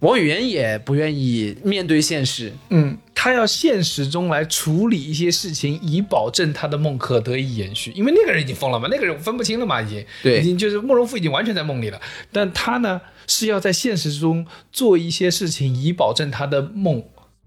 [0.00, 7.90] 王语嫣也不愿意面对现实，嗯，他要现实中来处理一些事情，以保证他的梦可得以延续。
[7.96, 12.00] 因为那个人已经疯了嘛，那个人分不清了嘛，已经，对已经就是慕容复已经完全在梦里了。
[12.30, 17.02] 但他呢是要在现实中做一些事情，以保证他的梦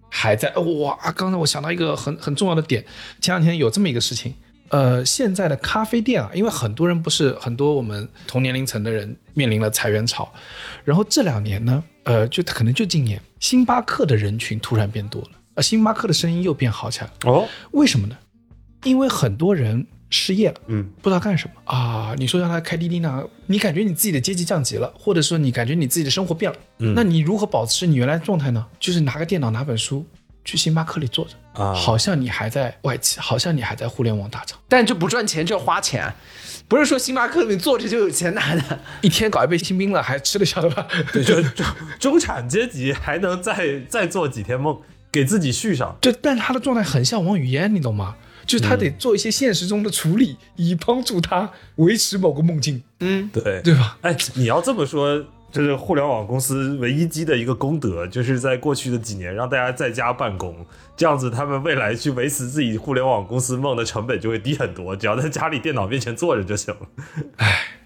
[0.09, 0.49] 还在。
[0.49, 2.83] 呃哇，刚才我想到一个很很重要的点，
[3.21, 4.33] 前两天有这么一个事情。
[4.71, 10.31] 呃，现在的咖啡店啊，因为很多人不是很多我们同年龄层的人面临了裁员潮，
[10.83, 17.13] 然后这两年呢，呃，就可能就今年，星巴克的人群突然变多了，呃，星巴克的生意又变好起来了。
[17.25, 18.17] 哦，为什么呢？
[18.83, 22.15] 因为很多人失业了，嗯，不知道干什么啊。
[22.17, 28.65] 你说让他开滴滴呢，你感觉你自己的阶级降级了，或者说你感觉你自己的生活变了，嗯那你如何保持你原来的状态呢？
[28.79, 30.05] 就是拿个电脑，拿本书，
[30.45, 36.13] 去星巴克里坐着，啊好像你还在外企，好像你还在互联网大厂，但这不赚钱，这花钱，
[36.67, 38.79] 不是说星巴克里坐着就有钱拿的。
[39.01, 40.87] 一天搞一杯新冰了，还吃得消的吧？
[41.11, 41.65] 对，就中
[41.99, 44.79] 中产阶级还能再再做几天梦，
[45.11, 45.97] 给自己续上。
[46.01, 48.15] 就但他的状态很像王语嫣，你懂吗？
[48.45, 53.97] 就是他得做一些现实中的处理，以帮助他维持某个梦境，嗯，对对吧？
[54.01, 66.79] 哎，你要这么说，这是互联网公司唯一积的一个功德，就是在过去的几年让大家在家办公，这样子他们未来去维持自己互联网公司梦的成本就会低很多，只要在家里电脑面前坐着就行了。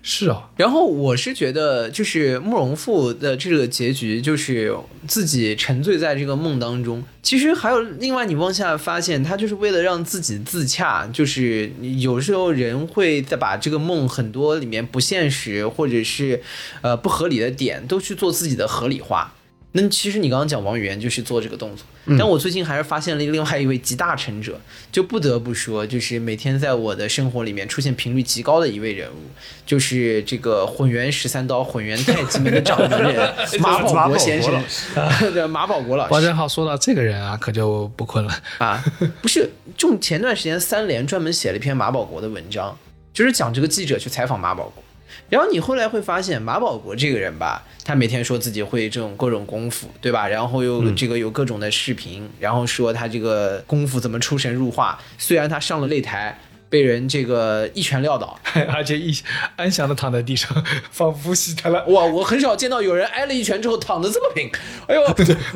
[0.07, 4.77] 是啊，然后我是觉得，就是慕容复的这个结局，就是
[5.07, 7.03] 自己沉醉在这个梦当中。
[7.23, 11.07] 其实还有另外，你往下发现，他就是为了让自己自洽。
[11.11, 16.39] 就是有时候人会在把这个梦很多里面不现实或者是
[16.81, 19.33] 呃不合理的点，都去做自己的合理化。
[19.77, 21.85] 那其实你刚刚讲王语嫣就是做这个动作，
[22.17, 24.57] 但我最近还是发现了另外一位集大成者，
[24.89, 29.29] 就不得不说，就是每天在我的生活里面出现频率极高的一位人物，
[29.65, 34.53] 就是这个混元十三刀、混元太极门的掌门人 马保国先生
[34.95, 38.33] 马保， 对马保国老王师正浩说到这个人啊，可就不困了。
[38.59, 38.81] 啊，
[39.21, 42.77] 不是，就前段时间三联专门写了一篇马保国的文章，
[43.13, 44.81] 就是讲这个记者去采访马保国。
[45.29, 50.27] 然后你后来会发现，马保国这个人吧，他每天说自己会这种各种功夫，对吧？
[50.27, 54.99] 然后又这个有各种的视频，然后说他这个功夫怎么出神入化。
[55.17, 58.39] 虽然他上了擂台，被人这个一拳撂倒，
[58.71, 59.15] 而且一
[59.55, 60.51] 安详的躺在地上，
[60.91, 61.83] 仿佛喜他了。
[61.85, 64.49] 哇，我很少见到有人挨了一拳之后躺的这么平。
[64.87, 65.01] 哎呦，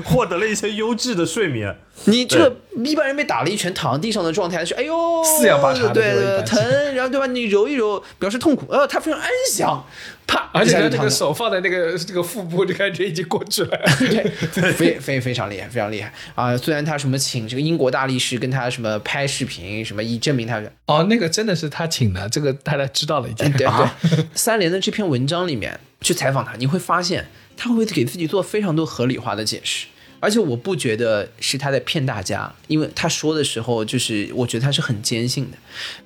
[0.03, 1.77] 获得了一些优质的睡眠。
[2.05, 7.25] 你这个一般人被打了一拳躺在地上的状态是，哎呦，四仰八叉的对对对，疼，然后对吧？
[7.27, 9.85] 你揉一揉，表示痛苦，呃，他非常安详，
[10.25, 13.77] 啪， 而且他那个手放在那个这个腹部，就感觉已经过去了。
[13.99, 14.23] 对，
[14.73, 16.55] 非非非常厉害，非常厉害啊！
[16.57, 23.51] 虽然他什么请这个英国大力士跟他什么拍视频，什么以证明他，哦，那个真的是他请的，这个大家知道了已经。
[23.51, 27.27] 对对，三联的这篇文章里面去采访他，你会发现
[27.57, 29.87] 他会给自己做非常多合理化的解释，
[30.19, 35.57] 而且我不觉得是他在骗大家，因为他说的时候就是我觉得他是很坚信的。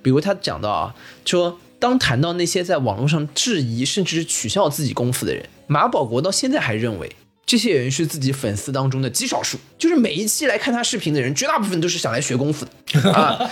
[0.01, 0.95] 比如他讲到啊，
[1.25, 7.15] 说当谈到那些在网络上质疑甚至是取笑自己功夫的人，马保国到现在还认为。
[7.45, 13.51] 这些人是自己粉丝当中的极少数，就是每一期来看他视频的人，绝大部分都是想来学功夫的 啊。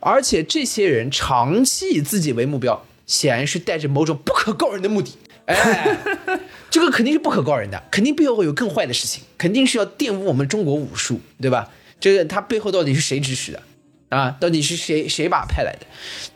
[0.00, 5.12] 而且这些人长期以自己为目标，显然是带着某种不可告人的目的。
[5.54, 5.98] 哎，
[6.70, 11.68] 这个肯定是不可告人的，肯定背后有更坏的事情，肯定是要玷污我们中国武术，对吧？
[12.00, 13.62] 这个他背后到底是谁指使的？
[14.08, 15.86] 啊，到底是谁谁把他派来的，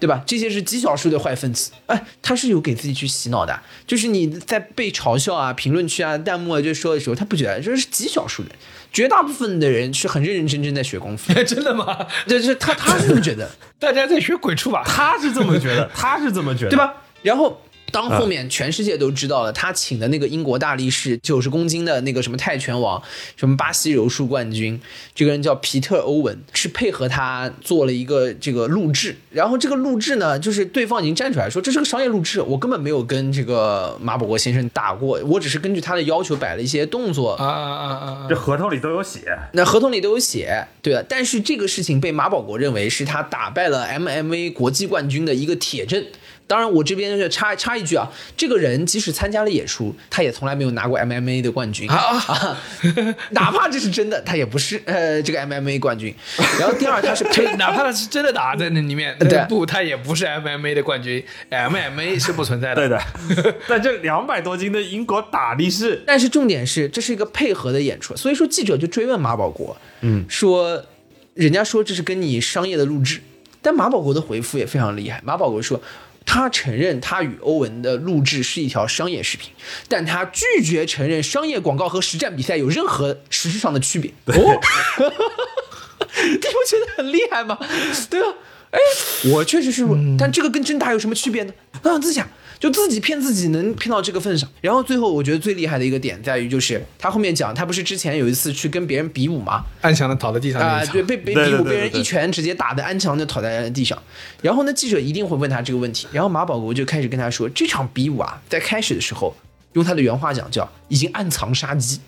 [0.00, 0.22] 对吧？
[0.26, 8.52] 这些是极少数的坏分子，哎，他是有给自己去洗脑的，就是你在被嘲笑啊、评论区啊、弹幕啊就说的时候，他不觉得这是极少数人，
[8.94, 12.06] 绝大部分的人是很认认真真在学功夫， 真的吗？
[12.26, 14.82] 这是他他是这么觉得， 大家在学鬼畜吧？
[14.86, 16.78] 他是这么觉得，他是这么觉得，对？
[16.78, 16.94] 吧？
[17.22, 17.60] 然后
[17.92, 23.02] 当后面全世界都知道了，他请的那个英国大力士，九十公斤的那个什么泰拳王，
[23.36, 24.80] 什么巴西柔术冠军，
[25.14, 29.16] 这个人叫皮特·欧文，是配合他做了一个这个录制。
[29.30, 38.26] 然后这个录制呢，就是对方已经站出来说这是个商业录制，我根本没有跟这个马保国先生打过，我只是根据他的要求摆了一些动作啊啊啊啊！
[38.28, 41.02] 这合同里都有写，那合同里都有写，对吧？
[41.08, 46.04] 但是这个事情被马保国认为是他打败了 MMA 国际冠军的一个铁证。
[46.46, 52.56] 当然，我这边就插插一句啊，这个人即使参加了演出，他也从来没有拿过 MMA 的冠军啊，
[53.30, 56.14] 哪怕这是真的，他也不是呃这个 MMA 冠军。
[56.60, 62.76] 然后第二，他是 配哪怕他是真的打在那里面，对不，他也不是 MMA 的冠军，MMA 是不存在的。
[62.76, 63.54] 对的。
[63.66, 70.84] 但这两百多斤的英国大力士，但是重点是，这是一个配合的演出，所以说记者就追问马保国，嗯，说
[71.34, 73.20] 人家说这是跟你商业的录制，
[73.60, 75.20] 但马保国的回复也非常厉害。
[75.24, 75.80] 马保国说，
[76.26, 79.50] 他承认他与欧文的录制是一条商业视频，
[79.88, 84.10] 但他拒绝承认商业广告和实战比赛有任何实质上的区别。
[84.26, 84.34] 哦，
[86.20, 87.56] 你不觉得很厉害吗？
[88.10, 88.26] 对吧？
[88.72, 88.78] 哎，
[89.30, 89.86] 我确实是，
[90.18, 91.54] 但这个跟真打有什么区别呢？
[91.82, 94.48] 啊，自想就自己骗自己，能骗到这个份上。
[94.60, 99.64] 然后最后，我觉得最厉害的一个点在于，就是他后面讲，他不是之前有一次去跟别人比武吗？
[99.82, 104.00] 安详的倒在地上那啊、对，被被比武被人一拳直接打的安详的倒在地上。
[104.40, 109.34] 然后呢，记者一定会问他这个问题，然后马保国就开始跟他说，这场比武啊，在开始的时候，
[109.74, 112.00] 用他的原话讲叫已经暗藏杀机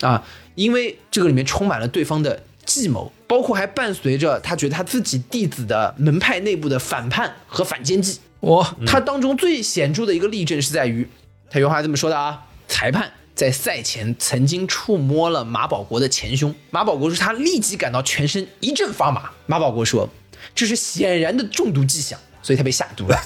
[0.00, 0.24] 啊，
[0.54, 8.18] 因为这个里面充满了对方的计谋，包括还伴随着他觉得他自己弟子的门派内部的反叛和反间计。
[8.42, 11.08] 我他当中最显著的一个例证是在于，
[11.48, 20.08] 他原话这么说的啊，裁判在赛前曾经触摸了马保国的前胸，马保国说他立即感到全身一阵发麻，马保国说
[20.56, 23.16] 这是显然的中毒迹象，所以他被下毒了，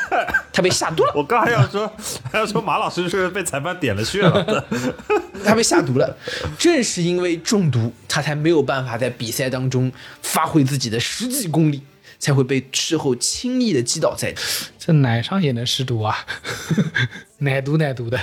[0.52, 1.90] 他被下毒了，我刚还要说，
[2.30, 4.66] 还要说马老师是不是被裁判点了穴了？
[5.42, 6.14] 他被下毒了。
[6.58, 11.82] 正是因为中毒，他才没有办法在比赛当中发挥自己的实际功力，
[12.18, 14.42] 才会被事后轻易的击倒在地。
[14.78, 16.16] 这奶上也能试毒啊，
[17.38, 18.18] 奶毒奶毒的。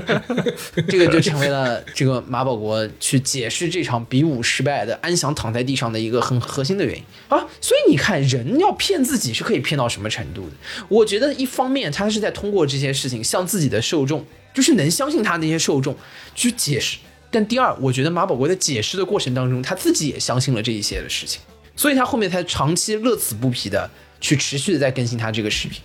[0.88, 7.38] 这个就成为了这个马保国去解释这场比武失败的安详躺在地上的一个很核心的原因啊。
[7.60, 10.56] 所以你看，人要骗自己是可以骗到什么程度的？
[10.88, 14.22] 我觉得一方面他是在通过这些事情向自己的受众，
[14.52, 15.96] 就是能相信他那些受众
[16.34, 16.98] 去解释。
[17.30, 21.40] 但第二，我觉得马保国在解释的过程当中，他自己也相信了这一些的事情，
[21.76, 23.88] 所以他后面才长期乐此不疲的
[24.20, 25.80] 去持续的在更新他这个视频，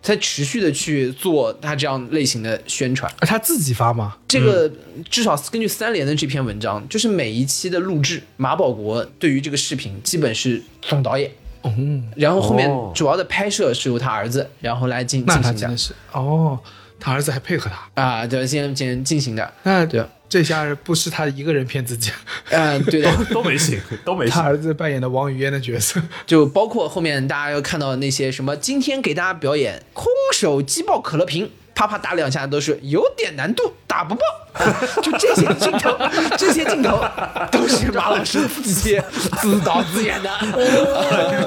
[0.00, 3.12] 在持续的去做他这样类型的宣传。
[3.20, 4.16] 他自己发吗？
[4.26, 4.70] 这个
[5.10, 11.30] 至少根据三联的这篇文章，就是每一期的录制，马保国对于这个视频基本是总导演，
[11.62, 11.72] 哦，
[12.16, 12.92] 然后后面哦。
[12.94, 16.58] 主要的拍摄是由他儿子，然后来进行的他真的是哦，
[17.06, 22.10] 他儿子还配合他，啊，对，先先进行的，那对，这下不是他一个人骗自己，
[22.50, 24.34] 嗯， 对的，都没醒，都没醒。
[24.34, 34.22] 他儿子扮演的王语嫣的角色， 就包括后面大家要看到那些什么，今天给大家表演空手击爆可乐瓶啪啪打两下都是有点难度，打不爆。
[35.02, 35.94] 就这些镜头，
[36.38, 37.04] 这些镜头
[37.52, 38.98] 都是马老师自己
[39.42, 40.30] 自导自演的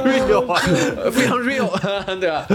[0.06, 0.62] ，real 啊
[1.12, 1.68] 非常 real，
[2.20, 2.46] 对吧？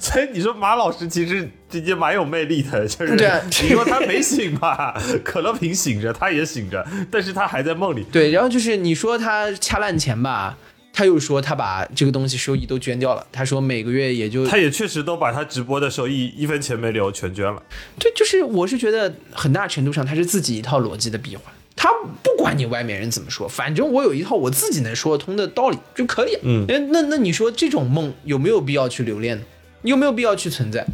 [0.00, 8.02] 所以你说马老师其实也蛮有魅力的，就是对啊你说他没醒吧，可乐瓶醒着，他也醒着，但是他还在梦里。
[8.10, 10.56] 对，然后就是你说他掐烂钱吧，
[10.92, 17.62] 他又说他把这个东西收益都捐掉了，他说每个月也就他也确实都把他直播的收益一分钱没留全捐了。
[17.98, 21.44] 对，就是我是觉得很大程度上他是自己一套逻辑的闭环，
[21.76, 21.88] 他
[22.22, 26.36] 不管你外面人怎么说，反正我有一套我自己能说得通的道理就可以。
[26.42, 29.44] 嗯哎，那那你说这种梦有没有必要去留恋呢？
[29.82, 30.86] 有没有必要去存在？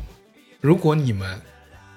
[0.61, 1.41] 如果你们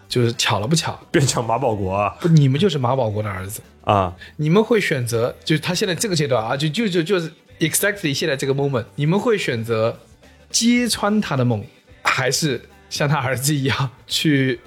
[0.08, 4.16] 就是巧了不巧，变成马保国啊不，你们就是马保国的儿子，啊！
[4.38, 9.99] 你们会选择，就是他现在这个阶段啊，就就就就是 exactly 现在这个 moment，你们会选择
[10.49, 11.64] 揭穿他的梦，
[12.01, 14.60] 还是像他儿子一样去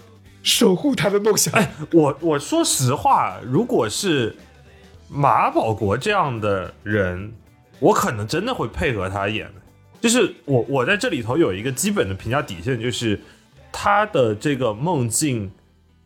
[0.42, 1.52] 守护他的梦想？
[1.54, 4.36] 哎，我我说实话，如果是
[5.08, 7.32] 马保国这样的人，
[7.80, 9.50] 我可能真的会配合他演。
[10.00, 13.20] 就是我我在这里头有一个基本的评价底线，就是
[13.70, 15.50] 他的这个梦境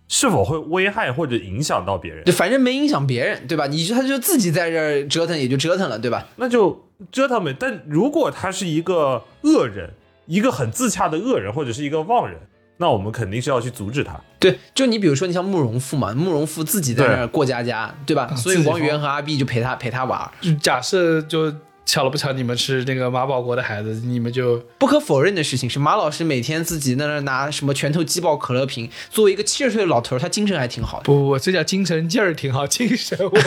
[0.09, 3.66] 是否会危害或者影响到别人就，反正没影响别人，对吧？
[3.66, 6.26] 你说他就自己在这儿折腾也就折腾了，对吧？
[6.36, 7.54] 那就折腾呗。
[7.59, 9.90] 但如果他是一个恶人，
[10.26, 12.38] 一个很自洽的恶人，或者是一个妄人，
[12.76, 14.20] 那我们肯定是要去阻止他。
[14.38, 18.32] 对，就你比如说，你像慕容复嘛，慕容复自己在那儿过家家，对吧？
[18.36, 20.30] 所以王源和阿碧就陪他陪他玩。
[20.40, 21.52] 就假设就
[21.87, 31.05] 巧了不巧，你们是那个马保国的孩子，你们就不可否认的事情是，马老师每天自己在那拿什么拳头击爆可乐瓶，作为一个七十岁的老头儿，他精神还挺好的。
[31.05, 33.39] 不不不，这叫精神劲儿挺好，精神我不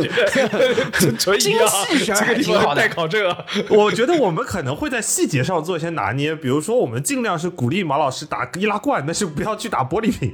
[0.00, 3.44] 觉得纯一样，精气神挺好的待考证啊。
[3.68, 10.32] 我觉得我们可能会在细节上做一些拿捏，比如说我们尽量是鼓励马老师打易拉罐，但是不要去打玻璃瓶。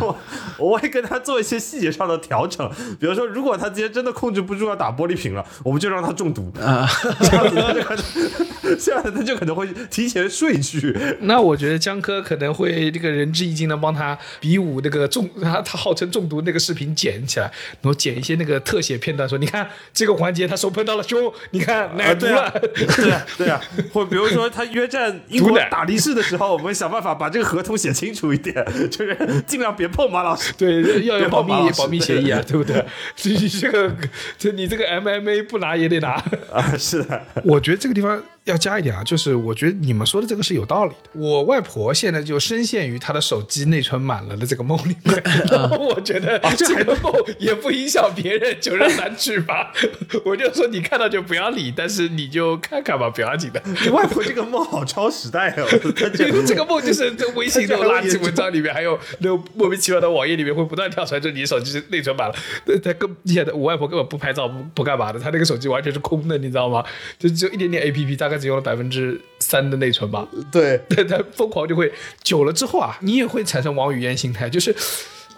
[0.00, 0.18] 我
[0.58, 2.66] 我会跟他做一些细节上的调整，
[2.98, 6.85] 比如说如果他今天真的控制不住要打玻璃瓶了，我们就让他中毒啊，
[7.20, 10.96] 这样子他就可能，这样子他就可能会提前睡去。
[11.20, 17.46] 那我觉得江科可能会这个仁至义尽的帮他比武那个中他他号称中毒那个视频剪起来，
[17.80, 22.52] 然后剪一些那个特写片段，说你看这个环节他手碰到了胸，你看奶啊，毒了。
[22.96, 23.60] 对啊，对啊，
[23.92, 28.54] 或比如说他约战英国打力士的时候，我们想办法把这个合同写清楚一点，
[28.90, 30.52] 就是尽量别碰马老师。
[30.56, 32.84] 对，要有保密保密协议啊，对不对？
[33.24, 33.94] 你这个，
[34.38, 36.12] 这你这个 MMA 不拿也得拿。
[36.52, 41.10] 啊，是的， 我觉得这个地方要加一点啊，就是我觉得你们说的这个是有道理的。
[41.20, 49.72] 我外婆现在就深陷于她的手机内存满了的这个梦里面，然 后 我觉得这个梦也不影响别人，就让他去吧。
[50.24, 53.60] 我就说你看到就不要理，但是你就看看吧，不要紧的。
[53.82, 55.66] 你外婆这个梦好超时代哦，
[55.96, 62.34] 他这个这个梦就是在微信那种垃圾文章里面，还有那种莫名其妙的网页里面会不断跳出来，就你手机是内存满了。
[62.66, 66.84] 那他根现在我外婆根本不拍照不不干嘛的，她那个手机完全是空的，你知道吗？
[67.18, 70.26] 就只有一点点 A P P，大概只用了百分之三的内存吧。
[70.50, 74.74] 对， 对，他疯狂就会久了之后啊，你也会产生王语嫣心态，就是。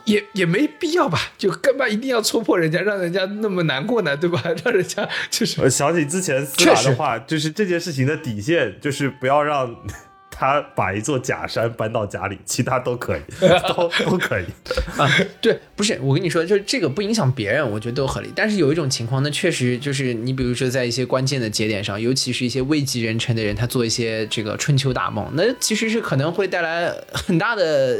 [0.04, 4.42] 也也没必要吧，就干嘛一定要戳破人家，让人家那么难过呢，对吧？
[4.64, 9.76] 让人家就是我想起之前思达的话，就是这件事情的底线就是不要让
[10.38, 13.20] 他把一座假山搬到家里，其他都可以，
[13.74, 14.44] 都都可以。
[14.96, 15.10] 啊，
[15.40, 18.30] 对，不是我跟你说，就是这个不影响别人，我觉得都合理。
[18.36, 27.98] 但是有一种情况呢，确实就是你比如说在一些关键的节点上，尤其是一些位极人臣的人，他做一些这个春秋大梦，那其实是可能会带来很大的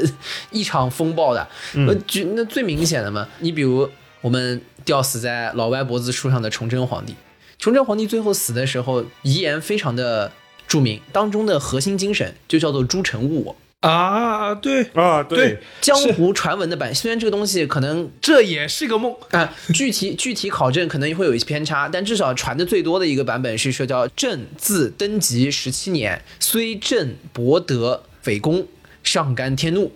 [0.51, 1.45] 一场风暴的。
[1.73, 3.89] 呃，举那最明显的嘛，你比如
[4.21, 7.15] 我们吊死在老歪脖子树上的崇祯皇帝，
[7.57, 10.31] 崇祯皇帝最后死的时候遗言非常的
[10.69, 13.55] 著名，当中的核心精神就叫做诸臣误我。
[13.81, 19.15] 啊，对，啊，对，江湖传闻的版，虽然这个东西可能这也是个梦。
[19.31, 28.67] 啊，具体具体考证可能会有一些偏差，但至少传的最多的一个版本是说叫朕自登基十七年，虽朕博得匪功，
[29.01, 29.93] 上甘天怒，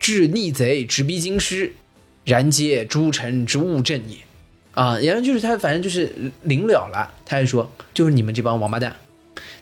[0.00, 1.72] 致逆贼，直逼京师，
[2.24, 4.16] 然皆诸臣之误朕也。
[4.72, 6.12] 啊，然后就是他，反正就是
[6.42, 8.96] 临了了，他还说，就是你们这帮王八蛋，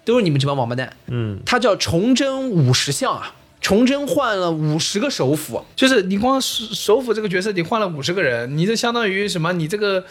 [0.09, 0.91] 都是你们这帮王八蛋。
[1.09, 9.53] 嗯，他叫崇祯五十相啊，崇祯换了五十个首辅，就是你光首首辅这个角色，你换了五十个人，你这相当于什么？
[9.53, 10.03] 你这个，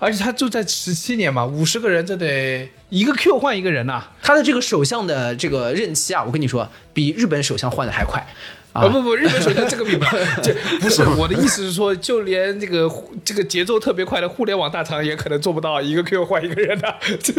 [0.00, 8.26] 而且他就在十七年嘛，五十个人，这得一个 Q 换一个人呐、他的这个首相的这个任期啊，我跟你说，比日本首相换的还快
[8.72, 8.88] 啊啊！
[8.88, 12.90] 不不，日本首相这个品牌， 这不是我的意思是说，就连这个
[13.24, 17.32] 这个节奏特别快的互联网大厂也可能做不到一个 Q 换一个人的， 这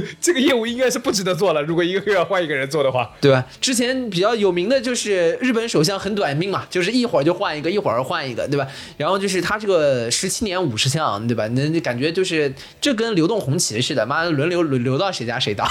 [0.20, 1.62] 这个业务应该是不值得做了。
[1.62, 3.46] 如果一个 Q 要换一个人做的话，对吧？
[3.60, 8.66] 之前比较有名的就是日本首相很短命嘛，就是一会儿就换一个，一会儿换一个，对吧？
[8.98, 11.46] 然后就是他这个十七年五十项，对吧？
[11.48, 15.66] 那那感觉就是这跟流动红旗似的，妈的轮流轮流到谁家谁当，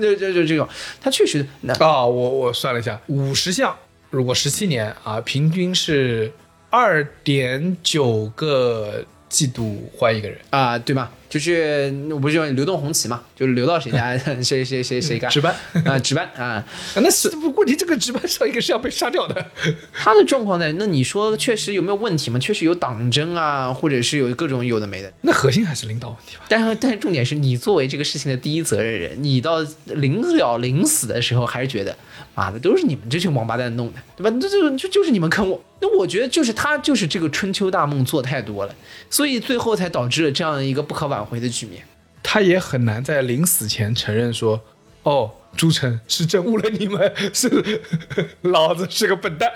[0.00, 0.68] 就就就这种。
[1.00, 3.76] 他确实那啊、我我算了一下，五十项，
[4.12, 6.30] 如果十七年啊，平均是
[6.68, 11.10] 二点九个季度换一个人，啊、对吧？
[11.32, 15.56] 就是我不是用流动红旗嘛，就是流到谁家 谁谁谁谁干值班
[15.86, 16.44] 啊、值班啊。
[16.44, 16.64] 啊
[17.00, 19.46] 那是不问题，这个值班上一个是要被杀掉的。
[19.94, 20.70] 他的状况呢？
[20.72, 22.38] 那你说确实有没有问题嘛？
[22.38, 25.10] 确实有党争啊，或者是有各种有的没的。
[25.22, 26.44] 那核心还是领导问题吧？
[26.50, 31.96] 但是，但是重点是你作为这个事情的第一责任人，你到临了临死的时候，还是觉得，
[32.34, 34.36] 妈的，都是你们这群王八蛋弄的，对吧？
[34.38, 35.64] 这就就就是你们坑我。
[35.80, 38.74] 那我觉得就是他就是这个春秋大梦做太多了，
[39.10, 41.82] 所以最后才导致了这样一个不可挽回的局面。
[42.22, 44.60] 他也很难在临死前承认说，
[45.02, 47.80] 哦，朱晨是真误了你们， 是
[48.42, 49.50] 老子是个笨蛋。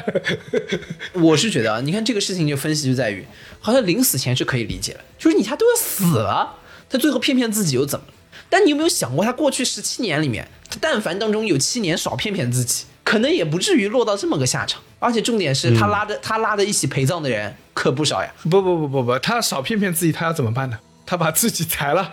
[1.15, 3.25] 我是觉得啊，你看这个事情就分析就在于，
[3.61, 6.57] 好像临死前是可以理解的，就是你他都要死了，
[6.91, 8.13] 他最后骗骗自己又怎么了？
[8.49, 14.83] 但你有没有想过，他过去十七年里面，他但凡当中有七年少骗骗自己，可能也不至于落到这么个下场。
[14.99, 18.33] 而且重点是他拉的、他拉的一起陪葬的人可不少呀。
[18.43, 20.79] 不不不不不，他少骗骗自己，他要怎么办呢？
[21.07, 22.13] 他把自己裁了，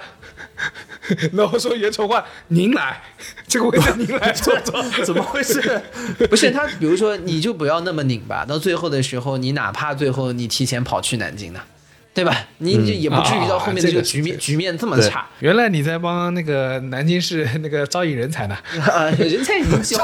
[1.33, 3.01] 然后说袁崇焕，您来，
[3.47, 4.81] 这个位置您来 坐坐。
[5.03, 5.81] 怎么回事？
[6.29, 11.59] 不是他，比如说你就不要那么拧吧，到最后的时候，你哪怕最后你提前跑去南京呢，
[12.13, 12.47] 对吧？
[12.59, 15.27] 你就也不至于到后面这个局面、啊这个局面这么差。
[15.39, 18.55] 原来你在帮那个南京市那个招引人才呢？
[18.85, 19.97] 啊，人才引子，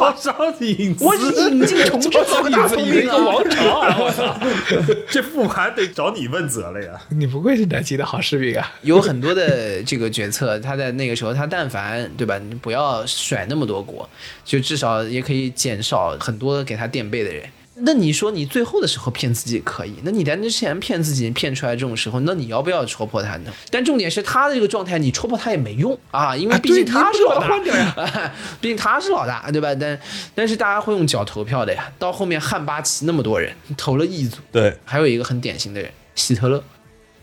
[1.00, 3.16] 我是引进重振这个大聪明啊！
[3.52, 3.96] 朝啊！
[4.00, 4.40] 我操！
[5.10, 7.00] 这复盘得找你问责了呀。
[7.10, 8.72] 你不愧是南京的好士兵啊！
[8.82, 14.10] 有很多的这个决策，他在那个时候，他但凡对吧，你不要甩那么多锅，
[14.44, 17.44] 就至少也可以减少很多给他垫背的人。
[17.82, 23.52] 那你说你最后的时候骗自己可以，那你在那之前骗自己骗出来这种时候，那你要不要戳破他呢？
[23.70, 27.60] 但重点是他的这个状态，你戳破他也没用啊，因为毕竟他是老大，
[28.60, 29.74] 毕竟他是老大，对吧？
[29.76, 30.00] 但
[30.36, 31.92] 但是大家会用脚投票的呀。
[31.98, 36.64] 到后面汉巴旗那么多人投了一组，对还有一个很典型的人希特勒，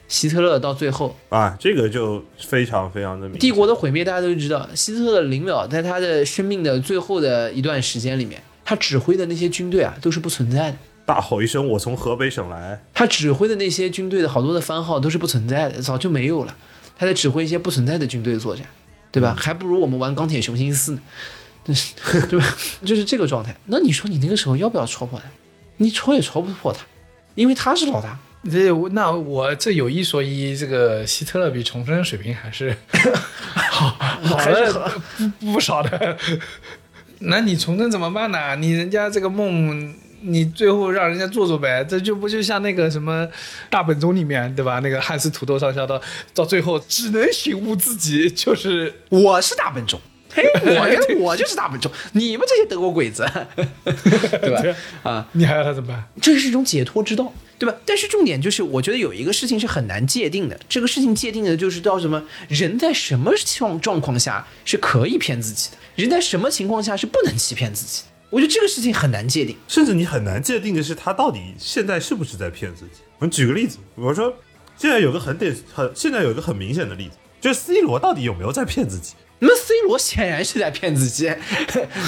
[0.08, 3.38] 希特勒到最后啊，这个就非常非常的明。
[3.38, 10.76] 帝国的毁灭，大家都知道，希特勒零秒在他的生命的最后的一段时间里面，他指挥的那些军队啊，都是不存在的。
[11.06, 16.56] 大吼一声：“我从河北省来他指挥的那些军队的好多的番号都是不存在的，早就没有了。
[16.98, 18.66] 他在指挥一些不存在的军队作战，
[19.12, 19.36] 对吧？
[19.38, 21.00] 还不如我们玩钢铁雄心四呢，
[22.28, 22.56] 对吧？
[22.84, 23.56] 就是这个状态。
[23.66, 25.26] 那你说你那个时候要不要戳破他？
[25.76, 26.80] 你戳也戳不破他，
[27.36, 28.18] 因为他是老大。
[28.48, 32.76] 这那我这有一说一，这个希特勒比重生水平还是
[33.42, 34.92] 好好还是了
[35.40, 36.16] 不不少的。
[37.20, 38.56] 那你从政怎么办呢？
[38.56, 43.26] 你人家这个梦，你最后让人家做做呗，这就不就像那个什么
[43.70, 44.80] 大本钟里面对吧？
[44.80, 46.00] 那个汉斯土豆上校到
[46.34, 50.00] 到最后只能醒悟自己，就是我是大本钟。
[50.34, 53.26] 嘿， 我我就是大本钟，你们这些德国鬼子，
[54.42, 54.76] 对吧？
[55.02, 56.04] 啊，你还要他怎么办？
[56.20, 57.74] 这是一种解脱之道，对吧？
[57.86, 60.60] 但是重点就是，我觉得有一个事情是很难界定的。
[60.68, 68.04] 这个事情界定的就是到什么人在什么状状况下是可以骗自己的，人在什么情况下是不能欺骗自己。
[68.30, 69.56] 我觉得这个事情很难界定。
[69.66, 73.00] 甚至你很难界定的是他到底现在是不是在骗自己。
[73.18, 74.32] 我们举个例子，比如说
[74.76, 79.14] 现在有个很典很现在有一个很明显的例子，就是 C 罗到底有没有在骗自己？
[79.38, 81.32] 那么 C 罗显然是在骗自己，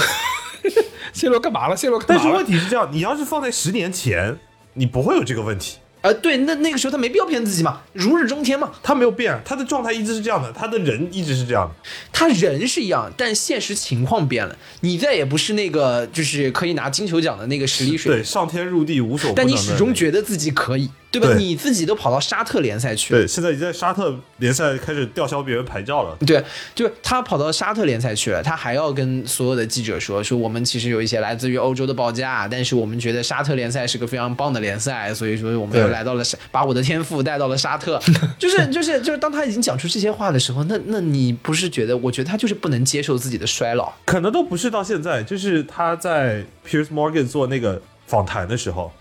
[1.15, 2.29] C 罗干嘛了？C 罗干但是？
[2.29, 4.39] 问题是这样，你要是放在十年前，
[4.75, 5.79] 你不会有这个问题。
[6.01, 8.71] 呃，对，那那个时候他没必要骗自己嘛，如日中天嘛。
[8.83, 11.75] 他没有变，他的状态一直是这样的，他的人一直是这样的。
[12.13, 19.47] 他人是一样，但现实情况变了，你再也不是那个就是可以拿金球奖的那个实力水平对，上天入地无所不能但。
[19.49, 21.29] 你始终觉得自己可以，对吧？
[21.29, 23.21] 对你自己都跑到沙特联赛去了。
[23.21, 26.17] 对，现在已经在沙特联赛开始吊销别人牌照了。
[26.27, 26.43] 对，
[26.75, 38.01] 就他跑到沙特联赛去了，他还要跟所有的记者说，说我们其实有一些来自于欧洲的报价，但是我们觉得沙特联赛是个非常棒的联赛，所以说我们又来到了沙，把我的天赋带到了沙特，
[38.39, 41.97] 就是就是就是当他已经讲出这些话的时候，那那你不是觉得？
[41.99, 48.93] 我觉得他就是不能接受自己的衰老，可能都不是到现在，就是他在 Pierce Morgan 做那个访谈的时候，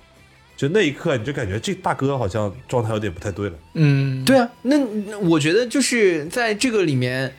[0.57, 3.55] 就那一刻你就感觉这大哥好像状态有点不太对了。
[3.75, 7.31] 嗯，对啊，那那我觉得就是在这个里面，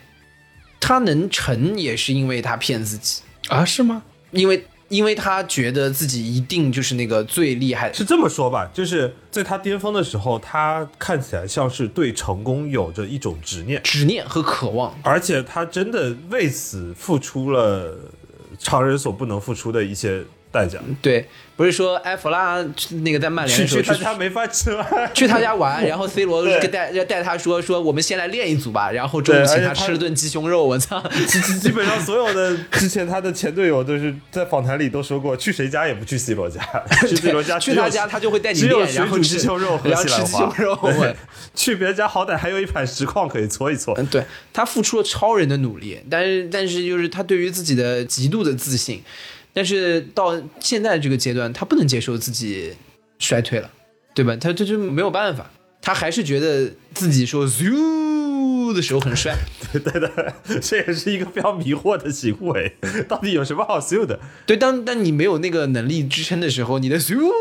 [0.79, 4.03] 他能成也是因为他骗自己，啊，是吗？
[4.31, 7.93] 因为因为他觉得自己一定就是那个最厉害的。
[7.93, 17.97] 是这么说吧，就是在他巅峰的时候，他看起来像是对成功有着一种执念，执念和渴望，而且他真的为此付出了
[18.57, 20.79] 常人所不能付出的一些代价。
[21.01, 22.65] 对，不是说埃弗拉
[23.03, 24.85] 那个在曼联去的时候去他家没法吃吗？
[25.13, 31.01] 去他家玩，然后 C 罗带带他说说我们先来练一组吧，然后中午请他吃了顿鸡胸肉，我操！
[31.27, 36.61] 基基基本上所有的之前他的前队友都是在访谈里都说过，去谁家也不去 C 罗家，
[37.07, 41.15] 去 C 罗家去他家他就会带你练，然后吃鸡胸肉和西兰花吃鸡胸肉。
[41.55, 43.93] 去别人家好歹还有一盘实况可以搓一搓。
[43.97, 44.23] 嗯，对
[44.53, 49.03] 他付出了超人的努力，但是但是就是他对于自己的极度的自信，
[49.53, 52.73] 但是到现在这个阶段，他不能接受自己
[53.17, 53.69] 衰退了，
[54.13, 54.35] 对吧？
[54.35, 55.49] 他他就没有办法，
[55.81, 59.35] 他还是觉得自己说 “zoo” 的时候很帅，
[59.73, 62.75] 对的， 这也是一个非常迷惑的行为。
[63.09, 64.19] 到底有什么好 “zoo” 的？
[64.45, 67.31] 对，当当你没有那个能力支撑的时候，你的 “zoo”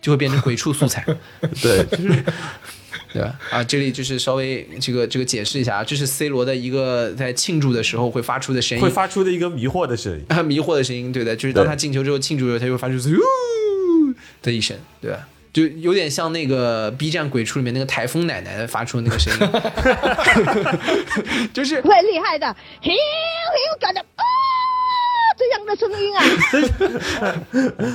[0.00, 1.04] 就会变成鬼畜素材。
[1.60, 2.24] 对，就是
[3.16, 3.38] 对吧？
[3.50, 10.24] 啊，这里就是稍微这个这个解释一下啊，这是 C 罗的一个在庆祝的时候会发出的声音，会发出的一个迷惑的声音。
[10.28, 13.18] 啊迷惑的声音，对的，就是当他进球之后庆祝的时候，他就会发出“哟”
[14.42, 15.26] 的一声，对吧？
[15.52, 19.48] 就有点像那个 B 站鬼畜里面那个台风奶奶发出的那个声音，
[21.54, 22.46] 就是会厉害的
[22.82, 24.24] ，heel heel 感的啊，
[25.38, 26.22] 这样的声音啊。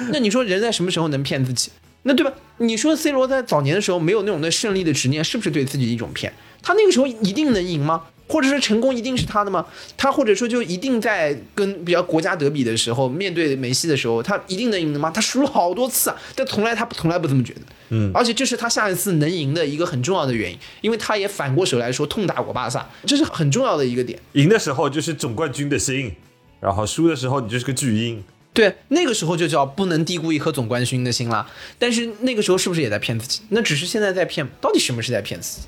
[0.11, 1.69] 那你说人在什么时候能骗自己？
[2.03, 2.33] 那对吧？
[2.57, 6.31] 你说 C 罗在早年的时候没有那种的胜利的执念，是不是对自己一种骗？
[6.61, 8.03] 他那个时候一定能赢吗？
[8.27, 9.65] 或者说成功一定是他的吗？
[9.97, 15.11] 他或者说就一定在跟比较国家德比的时候，面对梅西的时候，他一定能赢的吗？
[15.11, 17.61] 他输了好多次啊，但从来他从来不这么觉得。
[17.89, 24.17] 嗯，而且这是他下一次能赢的一个很重要的原因，因为他也反过手来说痛打过巴萨，这是很重要的一个点。
[24.33, 26.13] 赢的时候就是总冠军的心，
[26.61, 28.23] 然后输的时候你就是个巨婴。
[28.53, 31.49] 对，那个时候就叫不能低估一颗总冠军的心啦。
[31.79, 33.41] 但是那个时候是不是也在骗自己？
[33.49, 35.67] 那只是现在在骗，到底什么是在骗自己？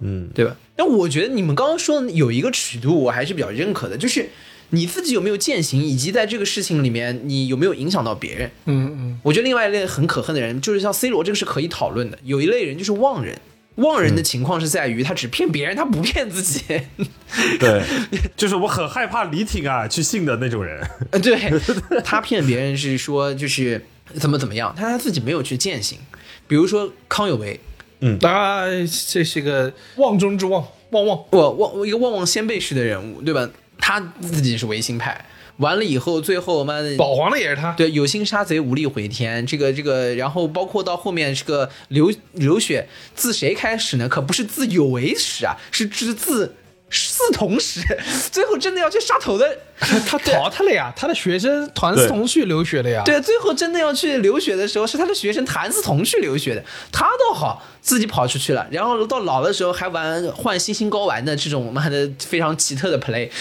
[0.00, 0.56] 嗯，对吧？
[0.74, 4.28] 但我觉得你们刚刚说的有一个尺度，我还是比较认可的，就是
[4.70, 8.50] 你自己有没有践行，以及在这个事情里面你有没有影响到别人。
[8.64, 12.18] 嗯嗯，我觉得另外一类很可恨的人，就是像 C 罗这个是可以讨论的。
[12.24, 13.40] 有一类人就是忘人，
[13.76, 16.62] 忘人的情况是在于他只骗别人，他不骗自己。
[17.58, 17.82] 对，
[18.36, 20.80] 就是我很害怕李挺啊去信的那种人。
[21.10, 21.52] 呃，对
[22.04, 23.84] 他骗别人是说就是
[24.18, 25.98] 怎么怎么样，但他自己没有去践行。
[26.46, 27.58] 比如说康有为，
[28.00, 28.64] 嗯啊，
[29.08, 31.18] 这是个望中之望，望望。
[31.30, 33.48] 我望我一个望望先辈式的人物，对吧？
[33.78, 35.24] 他自己是维新派，
[35.58, 39.46] 完了以后，最后妈的保皇的也是他，对有心杀贼，无力回天。
[39.46, 44.08] 这个这个，然后包括到后面这个流流血，自谁开始呢？
[44.08, 46.56] 可不是自有为始啊，是自自
[46.90, 47.80] 四同始。
[48.32, 53.02] 最后真的要去杀头的， 他淘汰了呀，他的学生谭嗣同去留学了呀。
[53.04, 63.28] 对，最后真的要去留学的时候，是他的学生谭嗣同去留学的，他倒好，自己跑出去了，然后到老的时候还玩换星星睾丸的这种妈的非常奇特的 play。